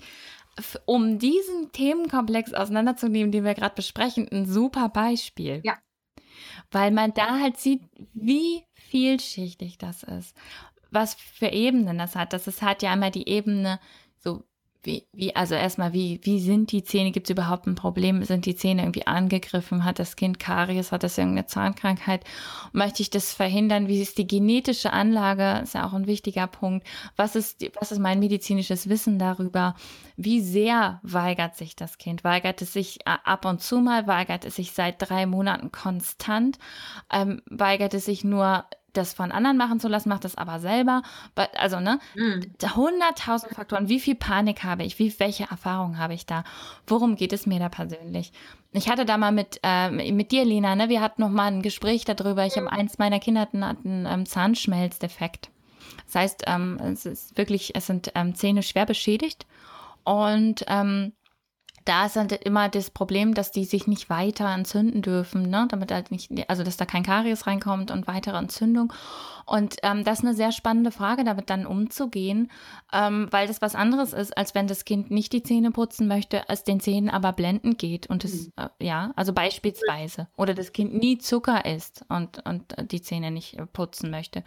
um 0.86 1.20
diesen 1.20 1.72
Themenkomplex 1.72 2.54
auseinanderzunehmen, 2.54 3.32
den 3.32 3.46
wir 3.46 3.54
gerade 3.54 3.76
besprechen, 3.76 4.28
ein 4.30 4.46
super 4.46 4.90
Beispiel. 4.90 5.62
Ja. 5.64 5.78
weil 6.72 6.92
man 6.92 7.14
da 7.14 7.40
halt 7.40 7.58
sieht, 7.58 7.84
wie 8.14 8.64
vielschichtig 8.74 9.78
das 9.78 10.04
ist, 10.04 10.36
was 10.92 11.16
für 11.16 11.48
Ebenen 11.48 11.98
das 11.98 12.16
hat. 12.16 12.34
Das 12.34 12.48
ist, 12.48 12.62
hat 12.62 12.82
ja 12.82 12.92
einmal 12.92 13.12
die 13.12 13.28
Ebene, 13.28 13.80
wie, 14.90 15.06
wie, 15.14 15.36
also 15.36 15.54
erstmal, 15.54 15.94
wie, 15.94 16.20
wie 16.24 16.40
sind 16.40 16.72
die 16.72 16.84
Zähne? 16.84 17.12
Gibt 17.12 17.28
es 17.28 17.32
überhaupt 17.32 17.68
ein 17.68 17.76
Problem? 17.76 18.24
Sind 18.24 18.48
die 18.48 18.56
Zähne 18.56 18.82
irgendwie 18.82 19.06
angegriffen? 19.06 19.86
Hat 19.86 20.00
das 20.00 20.16
Kind 20.16 20.40
Karies? 20.40 20.92
Hat 20.92 21.04
das 21.04 21.18
irgendeine 21.18 21.46
Zahnkrankheit? 21.46 22.24
Möchte 22.72 23.04
ich 23.04 23.12
das 23.12 23.32
verhindern? 23.32 23.88
Wie 23.88 24.02
ist 24.02 24.18
die 24.18 24.26
genetische 24.26 24.92
Anlage? 24.92 25.62
Ist 25.62 25.76
ja 25.76 25.88
auch 25.88 25.94
ein 25.94 26.08
wichtiger 26.08 26.48
Punkt. 26.48 26.88
Was 27.16 27.36
ist, 27.36 27.64
was 27.80 27.92
ist 27.92 28.00
mein 28.00 28.20
medizinisches 28.20 28.90
Wissen 28.90 29.20
darüber? 29.20 29.76
Wie 30.18 30.42
sehr 30.42 31.00
weigert 31.04 31.56
sich 31.56 31.76
das 31.76 32.00
Kind? 32.00 32.24
Weigert 32.24 32.62
es 32.64 32.74
sich 32.74 33.02
äh, 33.06 33.18
ab 33.24 33.46
und 33.46 33.62
zu 33.62 33.82
mal? 33.82 34.08
Weigert 34.08 34.44
es 34.44 34.56
sich 34.56 34.72
seit 34.72 34.96
drei 34.98 35.28
Monaten 35.28 35.72
konstant? 35.72 36.58
Ähm, 37.12 37.44
weigert 37.46 37.94
es 37.94 38.06
sich 38.06 38.24
nur 38.24 38.66
das 38.94 39.14
von 39.14 39.32
anderen 39.32 39.58
machen 39.58 39.80
zu 39.80 39.88
lassen, 39.88 40.10
macht 40.10 40.26
das 40.26 40.36
aber 40.36 40.60
selber. 40.60 41.02
Also, 41.58 41.80
ne, 41.80 42.00
hunderttausend 42.76 43.54
Faktoren. 43.54 43.90
Wie 43.90 44.00
viel 44.00 44.16
Panik 44.16 44.64
habe 44.64 44.84
ich? 44.84 45.00
Wie, 45.00 45.18
welche 45.20 45.46
Erfahrungen 45.50 45.98
habe 45.98 46.14
ich 46.14 46.26
da? 46.26 46.44
Worum 46.88 47.16
geht 47.16 47.34
es 47.34 47.46
mir 47.46 47.60
da 47.60 47.70
persönlich? 47.70 48.32
Ich 48.72 48.90
hatte 48.90 49.06
da 49.06 49.18
mal 49.18 49.32
mit, 49.32 49.60
äh, 49.64 50.12
mit 50.12 50.32
dir, 50.32 50.46
Lena, 50.46 50.76
ne, 50.76 50.90
wir 50.90 51.02
hatten 51.02 51.22
noch 51.22 51.30
mal 51.30 51.48
ein 51.48 51.62
Gespräch 51.62 52.06
darüber. 52.06 52.46
Ich 52.46 52.58
habe 52.58 52.72
eins 52.72 52.98
meiner 52.98 53.20
Kinder 53.20 53.42
hatten, 53.42 53.66
hatten 53.66 54.06
ähm, 54.08 54.26
Zahnschmelzdefekt. 54.26 55.50
Das 56.06 56.16
heißt, 56.16 56.44
ähm, 56.48 56.80
es 56.84 57.06
ist 57.06 57.38
wirklich, 57.38 57.76
es 57.76 57.88
sind 57.88 58.12
ähm, 58.16 58.36
Zähne 58.36 58.64
schwer 58.64 58.86
beschädigt 58.86 59.46
und 60.04 60.66
ähm, 60.68 61.14
da 61.90 62.06
ist 62.06 62.18
halt 62.18 62.32
immer 62.32 62.70
das 62.70 62.92
Problem, 62.92 63.34
dass 63.34 63.52
die 63.52 63.66
sich 63.66 63.88
nicht 63.88 64.12
weiter 64.12 64.54
entzünden 64.54 65.02
dürfen, 65.02 65.50
ne? 65.50 65.66
damit 65.72 65.92
halt 65.92 66.12
nicht, 66.12 66.30
also 66.48 66.62
dass 66.64 66.78
da 66.78 66.86
kein 66.86 67.02
Karies 67.02 67.48
reinkommt 67.48 67.90
und 67.90 68.06
weitere 68.06 68.38
Entzündung. 68.38 68.94
Und 69.48 69.78
ähm, 69.82 70.04
das 70.04 70.20
ist 70.20 70.26
eine 70.26 70.36
sehr 70.36 70.52
spannende 70.52 70.92
Frage, 70.92 71.24
damit 71.24 71.50
dann 71.50 71.66
umzugehen, 71.66 72.52
ähm, 72.94 73.28
weil 73.32 73.48
das 73.48 73.64
was 73.64 73.74
anderes 73.74 74.14
ist, 74.14 74.38
als 74.38 74.54
wenn 74.54 74.68
das 74.68 74.86
Kind 74.86 75.10
nicht 75.10 75.34
die 75.34 75.42
Zähne 75.42 75.72
putzen 75.72 76.08
möchte, 76.08 76.44
es 76.48 76.64
den 76.64 76.80
Zähnen 76.80 77.10
aber 77.10 77.34
blendend 77.34 77.80
geht. 77.80 78.08
Und 78.08 78.24
das, 78.24 78.34
mhm. 78.34 78.52
äh, 78.58 78.86
ja, 78.86 79.12
also 79.16 79.34
beispielsweise. 79.34 80.28
Oder 80.38 80.54
das 80.54 80.74
Kind 80.74 80.94
nie 80.94 81.18
Zucker 81.18 81.66
isst 81.66 82.06
und, 82.08 82.46
und 82.46 82.92
die 82.92 83.02
Zähne 83.02 83.32
nicht 83.32 83.58
äh, 83.58 83.66
putzen 83.66 84.12
möchte. 84.12 84.44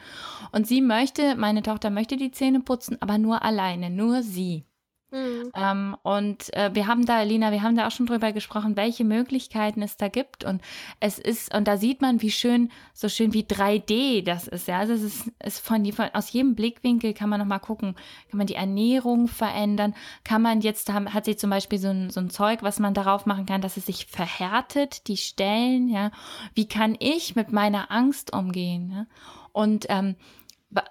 Und 0.52 0.68
sie 0.68 0.80
möchte, 0.80 1.34
meine 1.34 1.62
Tochter 1.62 1.90
möchte 1.90 2.16
die 2.16 2.30
Zähne 2.30 2.60
putzen, 2.60 2.98
aber 3.00 3.18
nur 3.18 3.42
alleine, 3.42 3.90
nur 3.90 4.22
sie. 4.22 4.64
Mhm. 5.12 5.52
Ähm, 5.54 5.96
und 6.02 6.52
äh, 6.54 6.70
wir 6.72 6.86
haben 6.86 7.04
da, 7.04 7.20
Lina, 7.22 7.52
wir 7.52 7.62
haben 7.62 7.76
da 7.76 7.86
auch 7.86 7.90
schon 7.90 8.06
drüber 8.06 8.32
gesprochen, 8.32 8.76
welche 8.76 9.04
Möglichkeiten 9.04 9.82
es 9.82 9.98
da 9.98 10.08
gibt. 10.08 10.42
Und 10.42 10.62
es 11.00 11.18
ist, 11.18 11.54
und 11.54 11.68
da 11.68 11.76
sieht 11.76 12.00
man, 12.00 12.22
wie 12.22 12.30
schön, 12.30 12.70
so 12.94 13.10
schön 13.10 13.34
wie 13.34 13.42
3D 13.42 14.24
das 14.24 14.48
ist. 14.48 14.68
Ja, 14.68 14.78
also 14.78 14.94
es 14.94 15.02
ist, 15.02 15.30
ist 15.44 15.58
von, 15.60 15.84
von 15.92 16.06
aus 16.14 16.32
jedem 16.32 16.54
Blickwinkel 16.54 17.12
kann 17.12 17.28
man 17.28 17.38
nochmal 17.38 17.60
gucken, 17.60 17.94
kann 18.30 18.38
man 18.38 18.46
die 18.46 18.54
Ernährung 18.54 19.28
verändern, 19.28 19.94
kann 20.24 20.40
man 20.40 20.62
jetzt, 20.62 20.90
hat 20.90 21.26
sie 21.26 21.36
zum 21.36 21.50
Beispiel 21.50 21.78
so 21.78 21.88
ein, 21.88 22.08
so 22.08 22.20
ein 22.20 22.30
Zeug, 22.30 22.62
was 22.62 22.78
man 22.78 22.94
darauf 22.94 23.26
machen 23.26 23.44
kann, 23.44 23.60
dass 23.60 23.76
es 23.76 23.86
sich 23.86 24.06
verhärtet, 24.06 25.08
die 25.08 25.18
Stellen, 25.18 25.88
ja. 25.88 26.10
Wie 26.54 26.66
kann 26.66 26.96
ich 26.98 27.36
mit 27.36 27.52
meiner 27.52 27.90
Angst 27.90 28.32
umgehen? 28.32 28.90
Ja? 28.90 29.06
Und 29.52 29.86
ähm, 29.90 30.16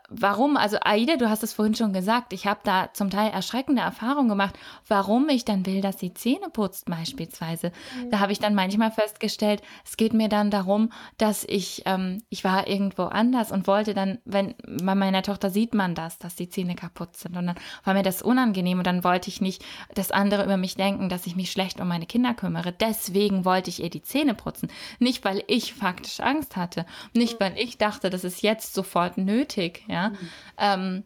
warum, 0.10 0.58
also 0.58 0.78
Aida, 0.82 1.17
du 1.17 1.30
hast 1.30 1.44
es 1.44 1.54
vorhin 1.54 1.76
schon 1.76 1.94
gesagt, 1.94 2.34
ich 2.34 2.46
habe 2.46 2.60
da 2.63 2.89
zum 2.94 3.10
Teil 3.10 3.32
erschreckende 3.32 3.82
Erfahrungen 3.82 4.30
gemacht, 4.30 4.58
warum 4.88 5.30
ich 5.30 5.46
dann 5.46 5.65
will, 5.65 5.82
dass 5.82 6.00
sie 6.00 6.13
Zähne 6.13 6.50
putzt 6.52 6.86
beispielsweise. 6.86 7.72
Mhm. 7.98 8.12
Da 8.12 8.20
habe 8.20 8.32
ich 8.32 8.39
dann 8.39 8.54
manchmal 8.54 8.91
festgestellt, 8.91 9.62
es 9.86 9.98
geht 9.98 10.13
mir 10.13 10.30
dann 10.30 10.52
darum, 10.52 10.91
dass 11.17 11.44
ich, 11.46 11.84
ähm, 11.86 12.24
ich 12.30 12.44
war 12.44 12.67
irgendwo 12.67 13.04
anders 13.04 13.52
und 13.52 13.67
wollte 13.67 13.94
dann, 13.94 14.20
wenn 14.26 14.56
bei 14.67 14.96
meiner 14.96 15.24
Tochter 15.24 15.50
sieht 15.50 15.74
man 15.74 15.96
das, 15.96 16.17
dass 16.17 16.36
die 16.36 16.50
Zähne 16.50 16.76
kaputt 16.76 17.15
sind 17.17 17.38
und 17.38 17.48
dann 17.48 17.56
war 17.84 17.94
mir 17.94 18.04
das 18.04 18.22
unangenehm 18.22 18.80
und 18.80 18.88
dann 18.88 19.04
wollte 19.04 19.30
ich 19.30 19.41
nicht, 19.41 19.63
dass 19.96 20.12
andere 20.12 20.44
über 20.44 20.58
mich 20.58 20.76
denken, 20.76 21.10
dass 21.10 21.26
ich 21.26 21.36
mich 21.36 21.52
schlecht 21.52 21.80
um 21.80 21.88
meine 21.88 22.06
Kinder 22.06 22.34
kümmere. 22.34 22.72
Deswegen 22.72 23.46
wollte 23.46 23.70
ich 23.70 23.82
ihr 23.82 23.89
die 23.89 24.04
Zähne 24.04 24.34
putzen. 24.34 24.70
Nicht, 25.00 25.24
weil 25.24 25.44
ich 25.48 25.74
faktisch 25.74 26.20
Angst 26.20 26.56
hatte, 26.56 26.86
nicht, 27.13 27.39
weil 27.39 27.58
ich 27.58 27.78
dachte, 27.78 28.10
das 28.10 28.24
ist 28.24 28.41
jetzt 28.41 28.74
sofort 28.74 29.17
nötig, 29.17 29.71
Musik, 29.72 29.84
ja. 29.88 30.10
Mhm. 30.10 30.16
Ähm, 30.58 31.04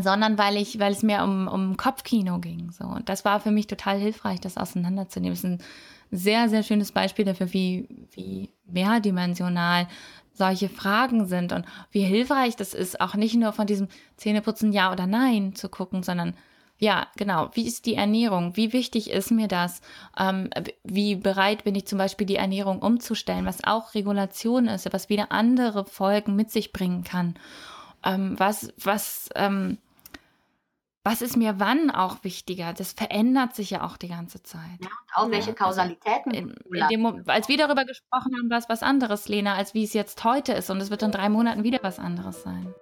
sondern 0.00 0.38
weil 0.38 0.56
ich, 0.56 0.78
weil 0.78 0.92
es 0.92 1.02
mir 1.02 1.22
um, 1.22 1.48
um 1.48 1.76
Kopfkino 1.76 2.38
ging. 2.38 2.70
So. 2.72 2.84
Und 2.84 3.08
das 3.08 3.24
war 3.24 3.40
für 3.40 3.50
mich 3.50 3.66
total 3.66 3.98
hilfreich, 3.98 4.40
das 4.40 4.56
auseinanderzunehmen. 4.56 5.34
Das 5.34 5.44
ist 5.44 5.50
ein 5.50 5.62
sehr, 6.10 6.48
sehr 6.48 6.62
schönes 6.62 6.92
Beispiel 6.92 7.26
dafür, 7.26 7.52
wie, 7.52 7.88
wie 8.12 8.50
mehrdimensional 8.64 9.88
solche 10.32 10.70
Fragen 10.70 11.26
sind 11.26 11.52
und 11.52 11.66
wie 11.90 12.04
hilfreich 12.04 12.56
das 12.56 12.72
ist, 12.72 13.02
auch 13.02 13.14
nicht 13.14 13.34
nur 13.34 13.52
von 13.52 13.66
diesem 13.66 13.88
Zähneputzen 14.16 14.72
Ja 14.72 14.90
oder 14.90 15.06
Nein 15.06 15.54
zu 15.54 15.68
gucken, 15.68 16.02
sondern 16.02 16.34
ja, 16.78 17.06
genau. 17.16 17.50
Wie 17.52 17.66
ist 17.66 17.86
die 17.86 17.94
Ernährung? 17.94 18.56
Wie 18.56 18.72
wichtig 18.72 19.10
ist 19.10 19.30
mir 19.30 19.46
das? 19.46 19.82
Ähm, 20.18 20.50
wie 20.82 21.14
bereit 21.14 21.64
bin 21.64 21.74
ich 21.74 21.86
zum 21.86 21.98
Beispiel, 21.98 22.26
die 22.26 22.36
Ernährung 22.36 22.80
umzustellen, 22.80 23.44
was 23.44 23.62
auch 23.62 23.94
Regulation 23.94 24.66
ist, 24.66 24.92
was 24.92 25.08
wieder 25.10 25.30
andere 25.30 25.84
Folgen 25.84 26.34
mit 26.34 26.50
sich 26.50 26.72
bringen 26.72 27.04
kann 27.04 27.34
ähm, 28.04 28.38
was, 28.38 28.72
was, 28.82 29.28
ähm, 29.34 29.78
was 31.04 31.20
ist 31.20 31.36
mir 31.36 31.58
wann 31.58 31.90
auch 31.90 32.22
wichtiger? 32.22 32.72
Das 32.72 32.92
verändert 32.92 33.54
sich 33.54 33.70
ja 33.70 33.84
auch 33.84 33.96
die 33.96 34.08
ganze 34.08 34.42
Zeit. 34.42 34.78
Ja, 34.80 34.90
auch 35.14 35.30
welche 35.30 35.50
also 35.50 35.64
Kausalitäten. 35.64 36.32
In, 36.32 36.54
in 36.72 36.88
dem, 36.88 37.24
als 37.26 37.48
wir 37.48 37.58
darüber 37.58 37.84
gesprochen 37.84 38.36
haben, 38.36 38.50
war 38.50 38.58
es 38.58 38.68
was 38.68 38.82
anderes, 38.82 39.28
Lena, 39.28 39.54
als 39.54 39.74
wie 39.74 39.84
es 39.84 39.94
jetzt 39.94 40.22
heute 40.24 40.52
ist. 40.52 40.70
Und 40.70 40.80
es 40.80 40.90
wird 40.90 41.02
in 41.02 41.10
drei 41.10 41.28
Monaten 41.28 41.64
wieder 41.64 41.80
was 41.82 41.98
anderes 41.98 42.42
sein. 42.42 42.72